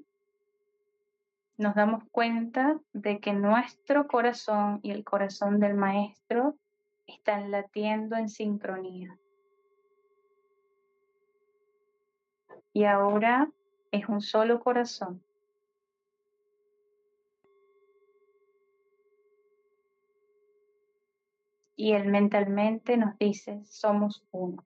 [1.58, 6.56] nos damos cuenta de que nuestro corazón y el corazón del Maestro
[7.06, 9.16] están latiendo en sincronía.
[12.74, 13.52] Y ahora
[13.92, 15.24] es un solo corazón.
[21.76, 24.66] Y él mentalmente nos dice, somos uno.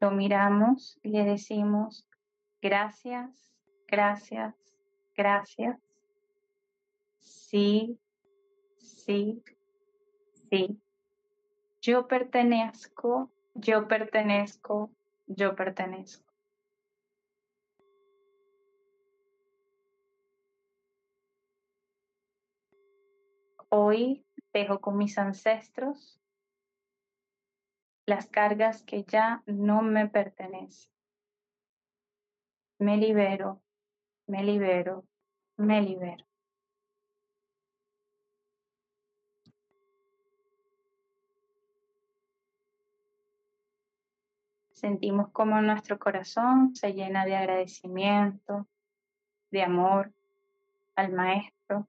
[0.00, 2.06] Lo miramos y le decimos,
[2.60, 3.52] gracias,
[3.86, 4.54] gracias,
[5.14, 5.78] gracias.
[7.18, 7.98] Sí,
[8.78, 9.42] sí,
[10.50, 10.80] sí.
[11.82, 13.30] Yo pertenezco,
[13.60, 14.90] yo pertenezco,
[15.26, 16.32] yo pertenezco.
[23.68, 26.20] Hoy dejo con mis ancestros
[28.06, 30.90] las cargas que ya no me pertenecen.
[32.78, 33.62] Me libero,
[34.26, 35.04] me libero,
[35.56, 36.29] me libero.
[44.80, 48.66] Sentimos como nuestro corazón se llena de agradecimiento,
[49.50, 50.10] de amor
[50.94, 51.86] al Maestro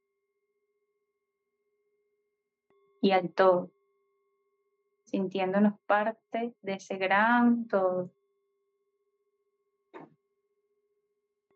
[3.00, 3.72] y al todo
[5.06, 8.12] sintiéndonos parte de ese gran todo.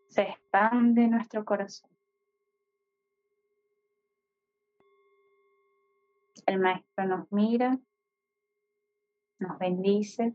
[0.07, 1.89] Se expande nuestro corazón.
[6.45, 7.77] El Maestro nos mira,
[9.39, 10.33] nos bendice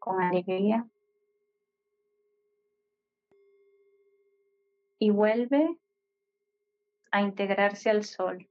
[0.00, 0.84] con alegría
[4.98, 5.78] y vuelve
[7.12, 8.48] a integrarse al sol,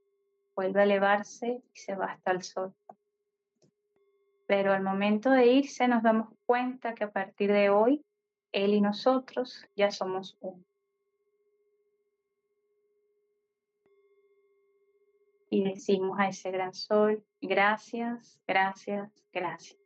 [0.56, 2.74] vuelve a elevarse y se va hasta el sol
[4.50, 8.04] pero al momento de irse nos damos cuenta que a partir de hoy,
[8.52, 10.66] Él y nosotros ya somos uno.
[15.52, 19.79] y decimos a ese gran sol, gracias, gracias, gracias.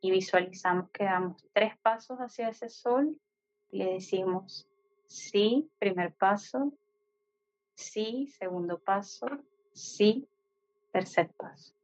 [0.00, 3.18] Y visualizamos que damos tres pasos hacia ese sol
[3.70, 4.68] y le decimos,
[5.06, 6.72] sí, primer paso,
[7.74, 9.26] sí, segundo paso,
[9.72, 10.28] sí,
[10.92, 11.74] tercer paso.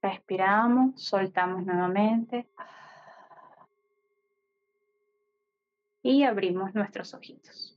[0.00, 2.48] Respiramos, soltamos nuevamente
[6.02, 7.75] y abrimos nuestros ojitos.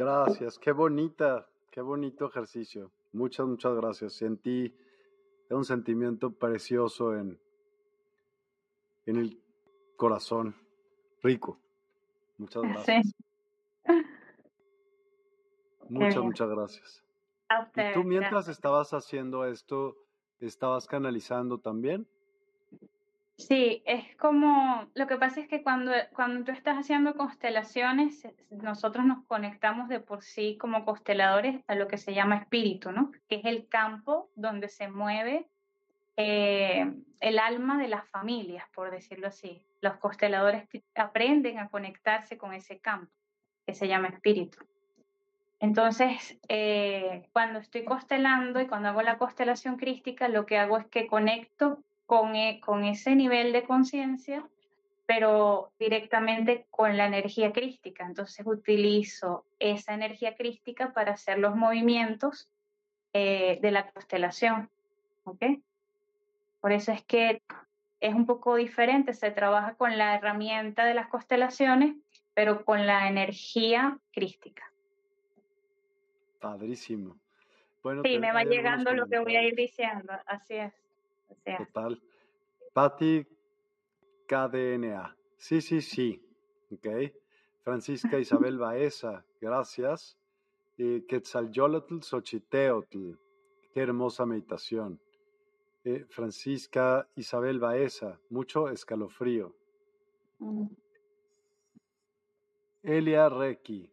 [0.00, 2.90] Gracias, qué bonita, qué bonito ejercicio.
[3.12, 4.14] Muchas, muchas gracias.
[4.14, 4.74] Sentí
[5.50, 7.38] un sentimiento precioso en,
[9.04, 9.38] en el
[9.96, 10.56] corazón,
[11.22, 11.58] rico.
[12.38, 13.14] Muchas gracias.
[15.90, 17.04] Muchas, muchas gracias.
[17.76, 19.98] ¿Y tú mientras estabas haciendo esto,
[20.38, 22.08] estabas canalizando también?
[23.48, 29.06] Sí, es como, lo que pasa es que cuando, cuando tú estás haciendo constelaciones, nosotros
[29.06, 33.10] nos conectamos de por sí como consteladores a lo que se llama espíritu, ¿no?
[33.28, 35.48] Que es el campo donde se mueve
[36.16, 39.64] eh, el alma de las familias, por decirlo así.
[39.80, 43.10] Los consteladores aprenden a conectarse con ese campo
[43.66, 44.58] que se llama espíritu.
[45.60, 50.86] Entonces, eh, cuando estoy constelando y cuando hago la constelación crística, lo que hago es
[50.86, 54.44] que conecto con, e, con ese nivel de conciencia,
[55.06, 58.04] pero directamente con la energía crística.
[58.04, 62.50] Entonces, utilizo esa energía crística para hacer los movimientos
[63.12, 64.68] eh, de la constelación.
[65.22, 65.40] ¿Ok?
[66.60, 67.42] Por eso es que
[68.00, 71.94] es un poco diferente, se trabaja con la herramienta de las constelaciones,
[72.34, 74.64] pero con la energía crística.
[76.40, 77.20] Padrísimo.
[77.84, 80.89] Bueno, sí, me va llegando lo que voy a ir diciendo, así es.
[81.44, 82.02] Total.
[82.72, 83.26] Patti
[84.26, 85.16] KDNA.
[85.36, 86.22] Sí, sí, sí.
[86.70, 86.86] Ok.
[87.62, 90.16] Francisca Isabel Baeza, gracias.
[90.76, 93.12] Y Quetzalyolotl Xochiteotl.
[93.72, 95.00] Qué hermosa meditación.
[95.84, 99.54] Eh, Francisca Isabel Baeza, mucho escalofrío.
[100.38, 100.66] Mm.
[102.82, 103.90] Elia Requi,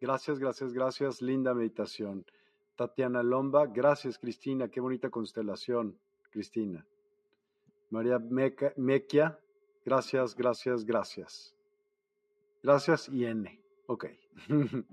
[0.00, 2.24] gracias, gracias, gracias, linda meditación.
[2.76, 5.98] Tatiana Lomba, gracias Cristina, qué bonita constelación,
[6.30, 6.86] Cristina.
[7.90, 9.38] María Mequia,
[9.84, 11.54] gracias, gracias, gracias.
[12.62, 14.06] Gracias y N, ok.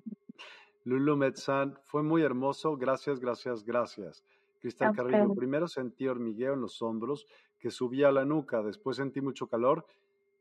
[0.86, 4.24] Lulu Metzan, fue muy hermoso, gracias, gracias, gracias.
[4.60, 7.26] Cristal Carrillo, primero sentí hormigueo en los hombros
[7.60, 9.86] que subía a la nuca, después sentí mucho calor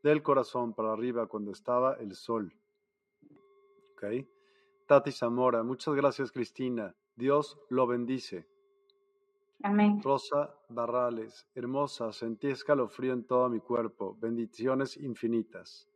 [0.03, 2.55] del corazón para arriba cuando estaba el sol.
[3.93, 4.27] ¿Ok?
[4.87, 8.47] Tati Zamora, muchas gracias Cristina, Dios lo bendice.
[9.63, 10.03] Amén.
[10.03, 15.89] Rosa Barrales, hermosa, sentí escalofrío en todo mi cuerpo, bendiciones infinitas.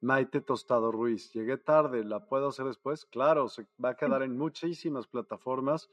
[0.00, 3.04] Maite Tostado Ruiz, llegué tarde, ¿la puedo hacer después?
[3.06, 5.88] Claro, se va a quedar en muchísimas plataformas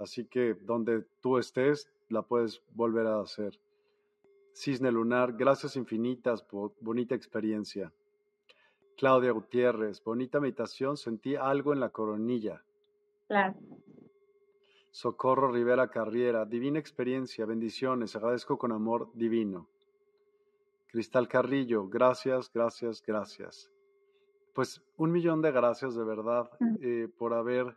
[0.00, 3.60] Así que donde tú estés, la puedes volver a hacer.
[4.54, 7.92] Cisne Lunar, gracias infinitas por bonita experiencia.
[8.96, 12.64] Claudia Gutiérrez, bonita meditación, sentí algo en la coronilla.
[13.28, 13.54] Claro.
[14.90, 19.68] Socorro Rivera Carriera, divina experiencia, bendiciones, agradezco con amor divino.
[20.88, 23.70] Cristal Carrillo, gracias, gracias, gracias.
[24.52, 26.74] Pues un millón de gracias de verdad mm.
[26.80, 27.76] eh, por haber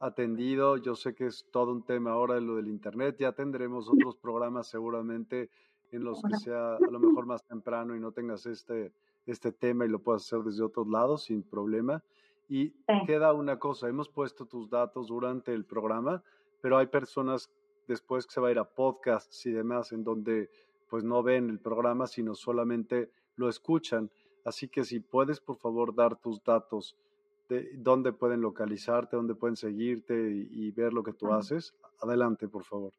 [0.00, 0.76] atendido.
[0.76, 3.16] Yo sé que es todo un tema ahora lo del Internet.
[3.18, 5.48] Ya tendremos otros programas seguramente
[5.92, 8.92] en los que sea a lo mejor más temprano y no tengas este,
[9.26, 12.02] este tema y lo puedas hacer desde otros lados sin problema.
[12.48, 12.70] Y
[13.06, 16.24] queda una cosa, hemos puesto tus datos durante el programa,
[16.60, 17.50] pero hay personas
[17.86, 20.50] después que se va a ir a podcasts y demás en donde
[20.88, 24.10] pues no ven el programa, sino solamente lo escuchan.
[24.44, 26.96] Así que si puedes, por favor, dar tus datos
[27.74, 31.74] dónde pueden localizarte, dónde pueden seguirte y, ver lo que tú haces.
[32.00, 32.92] Adelante, por favor.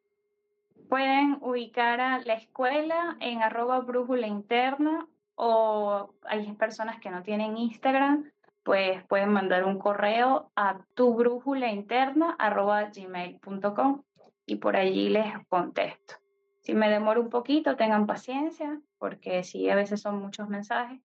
[0.90, 7.58] Pueden ubicar a la escuela en arroba brújula interna o hay personas que no tienen
[7.58, 8.30] Instagram,
[8.64, 14.04] pues pueden mandar un correo a tu brújula interna arroba gmail.com
[14.46, 16.16] y por allí les contesto.
[16.60, 21.02] Si me demoro un poquito, tengan paciencia, porque sí, a veces son muchos mensajes,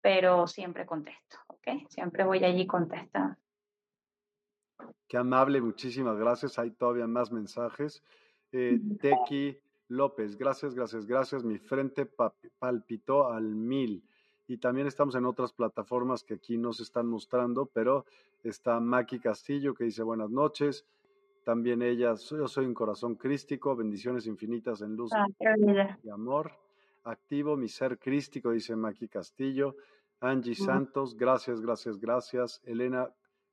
[0.00, 1.88] pero siempre contesto, ¿ok?
[1.88, 3.36] Siempre voy allí contestando.
[5.06, 6.58] Qué amable, muchísimas gracias.
[6.58, 8.02] Hay todavía más mensajes.
[8.52, 9.58] Eh, Tequi
[9.88, 11.44] López, gracias, gracias, gracias.
[11.44, 12.08] Mi frente
[12.58, 14.02] palpitó al mil.
[14.48, 18.04] Y también estamos en otras plataformas que aquí nos están mostrando, pero
[18.44, 20.84] está Maki Castillo que dice buenas noches.
[21.44, 25.26] también ella, yo soy un corazón crístico, bendiciones infinitas en luz Ah,
[26.02, 26.50] y amor.
[27.04, 29.76] Activo mi ser crístico, dice Maki Castillo.
[30.20, 30.54] Angie.
[30.56, 32.60] Santos, gracias, gracias, gracias.
[32.64, 33.10] Elena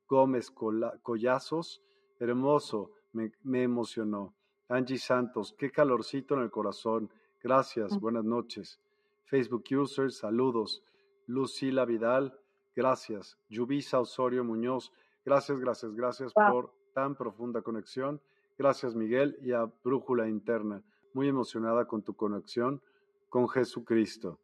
[0.08, 1.82] Gómez Collazos,
[2.18, 4.34] hermoso, me, me emocionó.
[4.68, 7.10] Angie Santos, qué calorcito en el corazón.
[7.40, 8.80] Gracias, buenas noches.
[9.24, 10.82] Facebook users, saludos.
[11.26, 12.38] Lucila Vidal,
[12.74, 13.38] gracias.
[13.48, 14.92] Yubisa Osorio Muñoz,
[15.24, 16.50] gracias, gracias, gracias Wow.
[16.52, 18.20] por tan profunda conexión.
[18.56, 20.82] Gracias, Miguel, y a Brújula Interna.
[21.12, 22.80] Muy emocionada con tu conexión
[23.28, 24.38] con Jesucristo.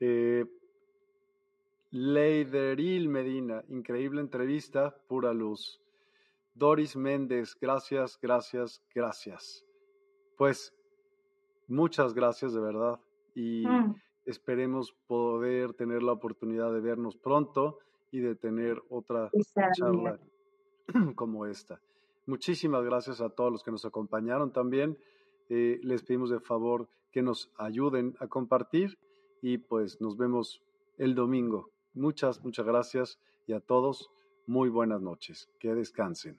[0.00, 0.46] Eh,
[1.90, 5.80] Leideril Medina, increíble entrevista, pura luz.
[6.54, 9.66] Doris Méndez, gracias, gracias, gracias.
[10.36, 10.72] Pues
[11.70, 13.00] muchas gracias de verdad
[13.34, 13.94] y Mm,
[14.24, 17.78] esperemos poder tener la oportunidad de vernos pronto
[18.10, 19.72] y de tener otra amiga.
[19.72, 20.20] charla
[21.16, 21.80] como esta.
[22.26, 24.98] Muchísimas gracias a todos los que nos acompañaron también.
[25.48, 28.98] Eh, les pedimos de favor que nos ayuden a compartir
[29.42, 30.62] y pues nos vemos
[30.98, 31.70] el domingo.
[31.94, 34.10] Muchas, muchas gracias y a todos
[34.46, 35.48] muy buenas noches.
[35.58, 36.38] Que descansen.